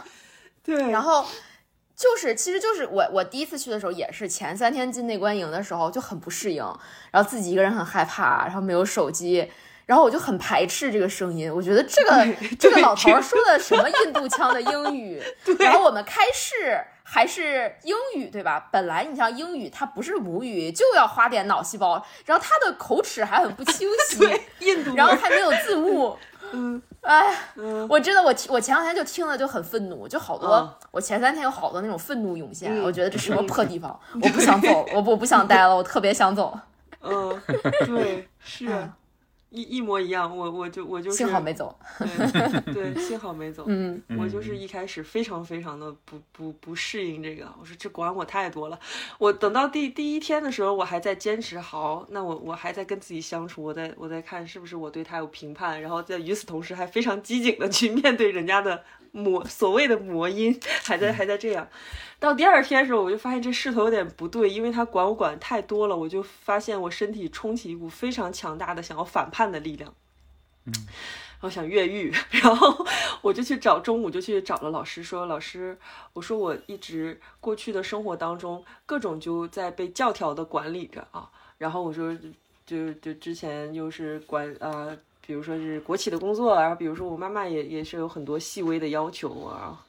[0.63, 1.25] 对，然后
[1.95, 6.63] 就是，其实就是我我第一次去的时候也是前三天进内观营的时候就很不适应，
[7.11, 9.49] 然后自己一个人很害怕，然后没有手机，
[9.85, 12.27] 然后我就很排斥这个声音，我觉得这个
[12.59, 15.23] 这个老头儿说的什么印度腔的英语，
[15.59, 18.67] 然后我们开市还是英语对吧？
[18.71, 24.19] 本来你像英语它不是母语，就要花点脑细胞，然后他的口齿还很不清晰，
[24.59, 26.17] 印度然后，还没有字幕，
[26.51, 27.35] 嗯哎。
[27.55, 36.57] 嗯，我真的，我听我前两天就听了就很愤怒，就好多、嗯我前三天有好多那种愤怒涌现，嗯我觉得这什么破地方，我不想走，我不我不想待了，我特别想走。
[37.01, 37.41] 嗯，
[37.85, 38.91] 对，是嗯
[39.55, 41.77] 一一模一样，我我就我就是幸好没走。
[42.73, 43.63] 对对，幸好没走。
[43.67, 48.79] 嗯，我就是一开始非常非常的不不不适应这个，我说这管我太多了。
[49.17, 58.83] 我等到第第一天的时候，我还在坚持，好，那我我还在跟自己相处，我在我在看是不是我对他有评判，然后在与此同时还非常机警的去面对人家的
[59.15, 61.65] 魔所谓的魔音，还在还在这样。
[62.19, 69.93] 到第二天的时候，我就发现这势头有点不对，因为他管我管太多了，我就发现我身体冲起一股非常强大的想要反叛的力量。
[70.65, 70.73] 嗯，
[71.41, 72.85] 我想越狱， 然后
[73.21, 75.77] 我就去找，中午就去找了老师，说老师，
[76.13, 82.17] 我说我一直过去的生活当中，各种就在被教条的管理着啊，然后我说
[82.65, 89.81] 就就之前又是管啊，比如说是国企的工作，然后比如说我妈妈也也是有很多细微的要求啊。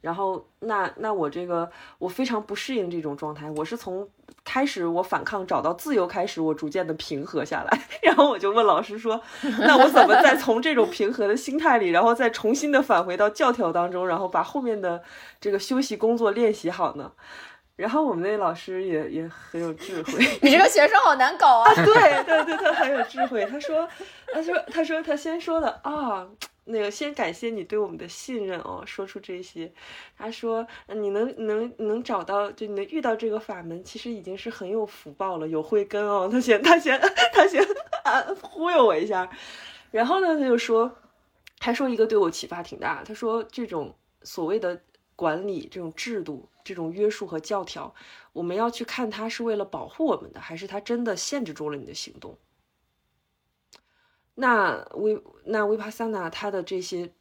[0.00, 3.50] 然后，那那我这个我非常不适应这种状态。
[3.50, 4.08] 我是从
[4.42, 7.82] 开始我反抗找到自由开始，我逐渐的平和下来。
[8.02, 9.20] 然后我就问老师说
[9.60, 15.02] ：“那我怎么再从这种平和的心态里，然后再重新的返回到教条当中，然后把后面的
[15.38, 17.12] 这个休息工作练习好呢？”
[17.80, 20.12] 然后我们那老师也也很有智慧。
[20.42, 21.74] 你这个学生好难搞啊！
[21.74, 23.44] 对对对，他很有智慧。
[23.46, 23.88] 他说，
[24.32, 26.28] 他说，他说，他先说的啊。
[26.64, 29.72] 那个，先感谢你对我们的信任哦，说出这些。
[30.16, 36.28] 他说，你能能能找到，就你能遇到这个法门，其实已经是很有福报了，有慧根哦。
[36.30, 37.00] 他先他先
[37.32, 37.60] 他先
[38.04, 39.28] 啊忽悠我一下，
[39.90, 40.94] 然后呢，他就说，
[41.58, 43.02] 还说一个对我启发挺大。
[43.04, 44.80] 他说，这种所谓的
[45.20, 47.94] 管理、这种制度、这种约束和教条，
[48.32, 52.38] 我们要去看它是为了保护我们的，还是它真的限制住了你的行动？
[54.36, 57.12] 那维那维帕萨纳它的这些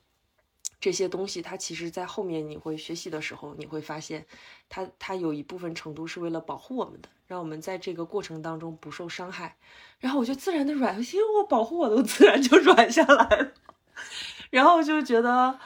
[0.79, 4.25] 这些东西，它其实，在后面你会学习的时候，你会发现，
[4.69, 9.57] 它它有一部分程度是为了保护我们的，让我们在这个过程当中不受伤害。
[9.99, 13.51] 然后我就自然的软，因为我保护我都自然就软下来了。
[14.49, 15.59] 然后就觉得，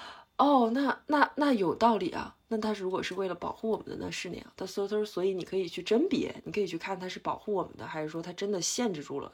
[0.44, 2.36] 哦，那那那有道理啊。
[2.50, 4.46] 那它如果是为了保护我们的，那是那样。
[4.58, 9.32] 他说他说，所以你可以去甄别，你可以去看它是保护我们的，还是说它真的限制住了。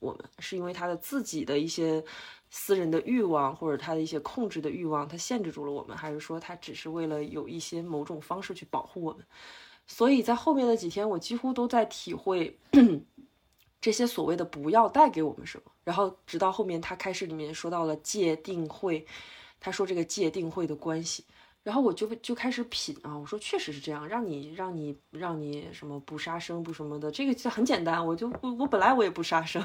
[0.00, 2.04] 我们是因为他的自己的一些
[2.50, 9.24] 私人的欲望，或者他的一些控制的欲望，他限制住了我们，还是说他只是为了有一些某种方式去保护我们？
[9.86, 12.58] 所以在后面的几天，我几乎都在体会
[13.80, 15.72] 这些所谓的不要带给我们什么。
[15.84, 19.06] 然后直到后面他开始里面说到了界定会，
[19.60, 21.24] 他说这个界定会的关系。
[21.64, 29.62] 然后我就就开始品啊，我说确实是这样，让你让你让你什么不杀生不什么的，这个就很简单，我就我我本来我也不杀生，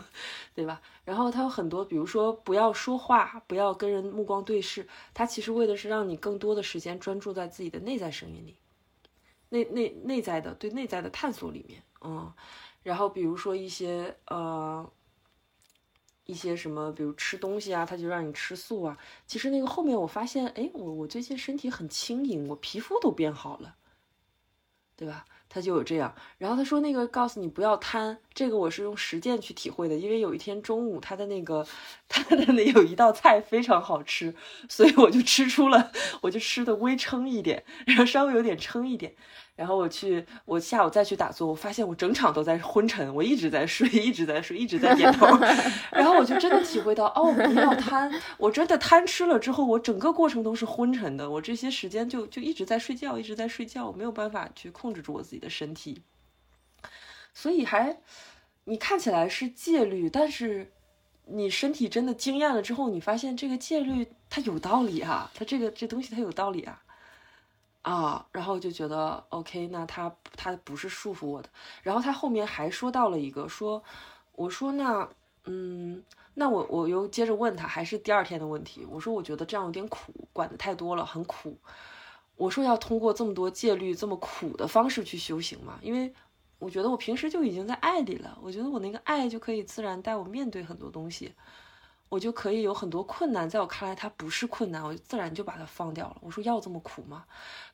[0.53, 0.81] 对吧？
[1.05, 8.57] 然后他有很多，比如说不要说话，不要跟人目光对视，他其实为的是让你更多的时间专注在自己的内在声音里，
[9.49, 12.33] 内内内在的对内在的探索里面，嗯，
[12.81, 14.91] 然后比如说一些呃。
[16.25, 18.97] 一些什么，比如吃东西啊，他就让你吃素啊。
[19.27, 23.75] 其实那个后面我发现，哎，我我最近身体很轻盈，我皮肤都变好了，
[24.95, 25.25] 对吧？
[25.49, 26.15] 他就有这样。
[26.39, 29.95] 然后他说那个告诉你不要贪，这个我是用实践去体会的。
[29.95, 31.67] 因为有一天中午他的那个
[32.07, 34.33] 他的那有一道菜非常好吃，
[34.67, 39.15] 所以我就吃出了，我就吃的微撑一点，然后稍微有点撑一点。
[39.55, 45.27] 然后我去，我下午再去打坐，我发现我整场都在昏沉，我一直在睡，一直在睡，一直在点头。
[45.93, 56.01] 然后我就真的体会到，哦，不要贪，我真的贪吃了之后，我整个过程都是昏沉的，我这些时间就就一直在睡觉，一直在睡觉，我没有办法去控制住我自己的身体。
[57.31, 57.97] 所以还，
[58.63, 60.71] 你看起来是戒律，但是
[61.25, 66.81] 你身体真的经验了之后，你发现这个戒律它有道理啊，它这个这东西它有道理啊。
[67.83, 71.49] 啊，然后就觉得 OK，那他他不是束缚我的。
[71.83, 73.83] 然后他后面还说到了一个，说
[74.33, 75.07] 我说那
[75.45, 76.01] 嗯，
[76.33, 78.87] 那我我又接着问他，还是第二天的问题。
[78.89, 81.57] 我说我觉得这样有点苦，管的太多了，很苦。
[82.35, 85.77] 我说要通过这么多戒律这么苦的方式去修行嘛？
[85.81, 86.11] 因为
[86.59, 91.33] 我觉得我平时就已经在爱里了，我觉得我那个爱就可以自然带我面对很多东西。
[92.09, 96.17] 我就可以有很多困难，在我看来它不是困难，我自然就把它放掉了。
[96.21, 97.25] 我说要这么苦吗？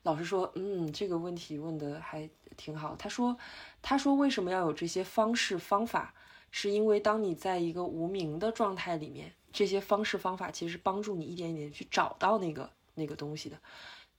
[0.02, 2.96] 老师说，嗯，这个问题问的还挺好。
[2.96, 3.36] 他说，
[3.82, 6.14] 他说为什么要有这些方式方法？
[6.52, 13.56] 是因为当你在一个无名的状态里面，这些方式方法其实帮助你一点一点去找到那个那个东西的。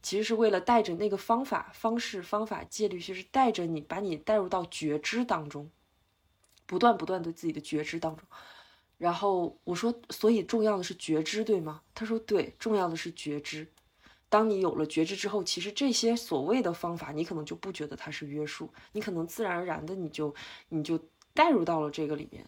[0.01, 5.69] 其实是为了带着那个方法、方式、方法戒律，就是带着你，把你带入到觉知当中，
[6.65, 8.25] 不断不断对自己的觉知当中。
[9.01, 11.81] 然后我说，所以重要的是觉知，对吗？
[11.95, 13.67] 他说，对，重要的是觉知。
[14.29, 20.31] 当你有了觉知之后，其实这些所谓的方法，你可能就不觉得它是约束，你可能自然而然的你就
[20.69, 20.99] 你就
[21.33, 22.45] 带入到了这个里面。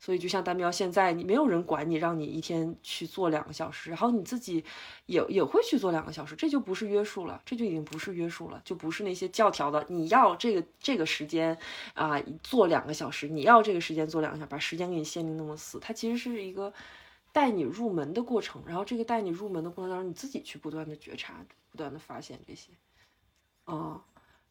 [0.00, 4.64] 所以就像丹喵现在，你没有人管你，让你一天去做两个小时，然后你自己
[5.06, 11.58] 也也会去做两个小时，这就不是约束了，这就已经不是约束了，就不是那些教条的，你要这个这个时间
[11.94, 16.72] 啊做两个小时，你要这个时间做两个小时，把时间给你限定那么死，它其实是一个
[17.32, 22.70] 带你入门的过程，然后这个带你入门的过程当中，你自己去不断的觉察，不断的发现这些，
[23.64, 24.00] 啊，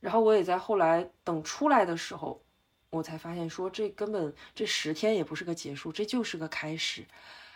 [0.01, 2.41] 然后我也在后来等出来的时候。
[2.89, 7.05] 我才发现，说这根本这十天也不是个结束，这就是个开始，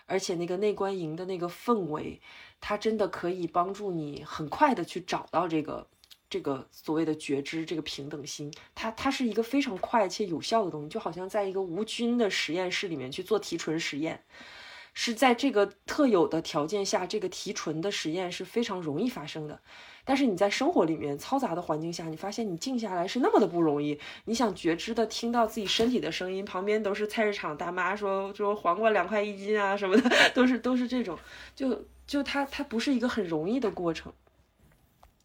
[0.06, 2.20] 而且那个内观营的那个氛围，
[2.60, 5.88] 它真的可以帮助你很快的去找到这个
[6.30, 14.24] 这个所谓的觉知，这个平等心，它它是一个非常快且有效的东西，就好像在一个无菌的实验室里面去做提纯实验。
[14.94, 19.60] 是在这个特有的条件下，这个提纯的实验是非常容易发生的。
[20.04, 23.98] 但是你在生活里面嘈杂的环境下，你发现你静下来是那么的不容易。
[24.26, 31.18] 你想觉知的听到自己身体的声音，旁边都是菜市场大妈说说黄瓜两块一斤啊什么的， 都是都是这种，
[31.56, 34.12] 就就它它不是一个很容易的过程。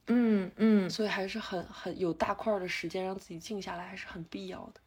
[0.08, 4.80] 嗯嗯，所以还是很很有大块的时间让自己静下来，还是很必要的。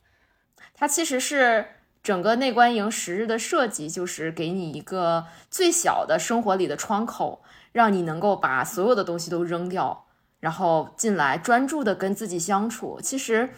[0.74, 1.66] 它其实是。
[2.02, 7.42] 整个内观营十日的设计，就是给你一个最小的生活里的窗口，
[7.72, 10.06] 让你能够把所有的东西都扔掉，
[10.40, 13.00] 然后进来专注的跟自己相处。
[13.02, 13.50] 其实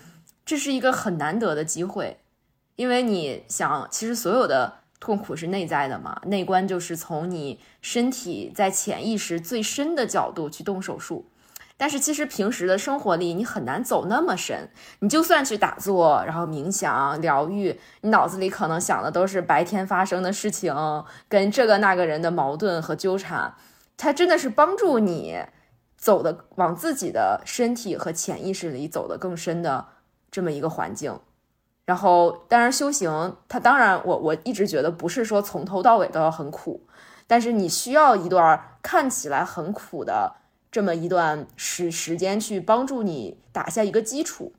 [0.43, 2.19] 这是一个很难得的机会，
[2.75, 6.19] 因为你想，其实所有的痛苦是内在的嘛。
[6.25, 11.27] 内观就是从你身体在潜意识最深的角度去动手术。
[11.82, 14.69] 但是其实平时的生活里，你很难走那么深。
[14.99, 20.75] 你就算去打坐，然后冥想、疗愈，你脑子里可能想的都是白天发生的事情，
[21.27, 23.55] 跟这个那个人的矛盾和纠缠。
[23.97, 25.43] 它真的是帮助你
[25.97, 29.88] 走的往自己的身体和潜意识里走的更深的
[30.29, 31.19] 这么一个环境。
[31.86, 36.86] 然后，当然修行，它当然我我一直觉得不是说从头到尾都要很苦，
[37.25, 40.36] 但是你需要一段看起来很苦的。
[40.72, 44.53] 这么一段时时间去帮助你打下一个基础，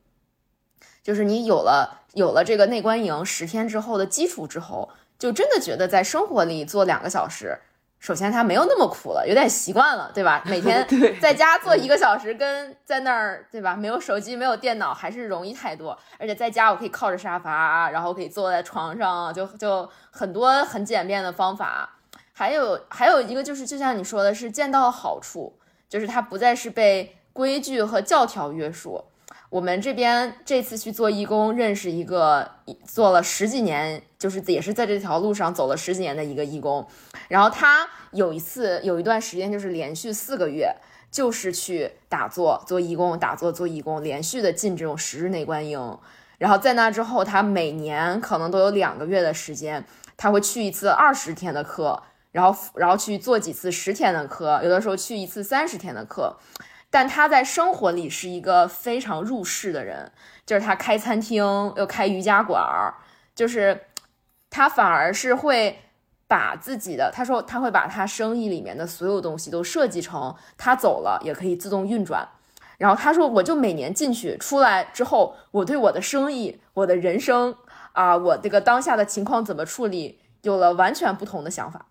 [1.01, 7.59] 就是你有了有了这个内观营十天之后的基础之后，就真的觉得在生活里做两个小时，
[7.99, 10.43] 首先它没有那么苦了，有点习惯了，对吧？
[10.45, 10.85] 每天
[11.19, 13.75] 在家做一个小时，跟在那儿，对吧？
[13.75, 15.97] 没有手机，没有电脑，还是容易太多。
[16.19, 21.97] 而且在家我可以靠着沙发，然后可以坐在床上，就就很多很简便的方法。
[22.33, 25.57] 还有还有一个就是，就像你说的是见到好处。
[25.93, 29.03] 就是他不再是被规矩和教条约束。
[29.51, 32.49] 我们这边这次去做义工，认识一个
[32.83, 36.83] 做了十几年，就是也是在这条路上走了十几年的一个义工。
[37.27, 40.75] 然后他有一次有一段时间，就是连续四个月，
[41.11, 45.99] 就是去打坐做义工，打坐做义工，连续的进这种十日内观营。
[46.39, 49.85] 然后在那之后，他每年可能都有两个月的时间，
[50.17, 52.01] 他会去一次二十天的课。
[52.33, 56.35] 然后，然后去做几次十天的课，有的时候去一次三十天的课，
[56.89, 60.11] 但他在生活里是一个非常入世的人，
[60.45, 61.43] 就是他开餐厅
[61.77, 62.95] 又开瑜伽馆儿，
[63.33, 63.85] 就是
[64.49, 65.79] 他反而是会
[66.27, 72.27] 把自己的，他说他会把他生意里面的所有东西都设计成他走了也可以自动运转，
[72.79, 77.55] 然后他说我就每年进去出来之后，我对我的生意、我的人生
[77.91, 81.85] 啊，我这个当下的情况怎么处理，有了完全不同的想法。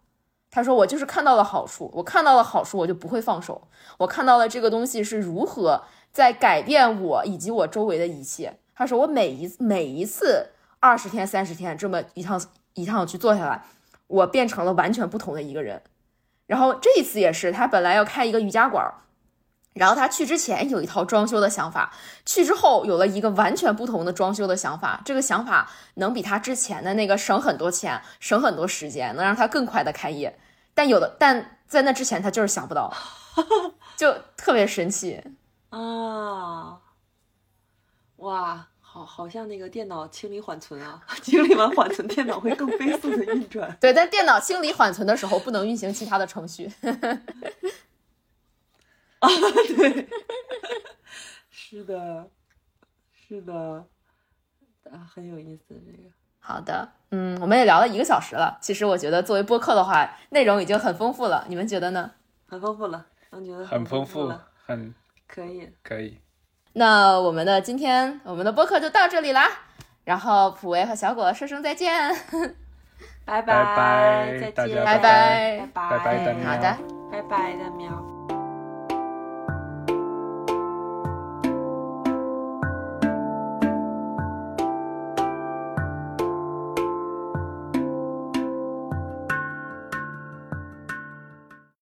[0.54, 3.68] 他说：“我就是看到了好处，我看到了好处，我就不会放手。
[3.96, 5.82] 我看到了这个东西是如何
[6.12, 12.38] 在改变我以及我周围的一切。”他说：“我每一每一次二十天、三十天这么一趟
[12.74, 13.64] 一趟去做下来，
[14.08, 15.80] 我变成了完全不同的一个人。
[16.46, 18.92] 然后这一次也是，他本来要开一个瑜伽馆，
[19.72, 21.94] 然后他去之前有一套装修的想法，
[22.26, 25.00] 去之后有了一个完全不同的装修的想法。
[25.02, 30.38] 这个想法能比他之前的那个省很多钱、省很多时间，能让他更快的开业。”
[30.74, 32.92] 但有的，但在那之前他就是想不到，
[33.96, 35.22] 就特别神奇
[35.70, 36.80] 啊！
[38.16, 43.76] 哇，好，好像那个电脑清理缓存啊， 清理完缓存，电脑会更飞速的运转。
[43.80, 46.70] 对，但电脑清理缓存的时候不能运行其他的程序。
[49.18, 49.28] 啊，
[49.76, 50.08] 对，
[51.50, 52.30] 是的，
[53.12, 53.86] 是的，
[54.90, 56.10] 啊，很有意思这个。
[56.44, 58.58] 好的，嗯，我们也聊了一个小时了。
[58.60, 61.44] 其实我觉得作为播客的话，内容已经很丰富了。
[61.48, 62.10] 你们觉得呢？
[62.48, 64.92] 很丰富了，我觉得很丰富了，很
[65.26, 66.20] 可以，可以。
[66.74, 69.48] 那我们的今天我们的播客就到这里啦。
[70.04, 72.12] 然后普维和小果说声再见，
[73.24, 76.78] 拜拜，再见，拜拜，拜拜，拜拜，好的，
[77.10, 78.11] 拜拜，大喵。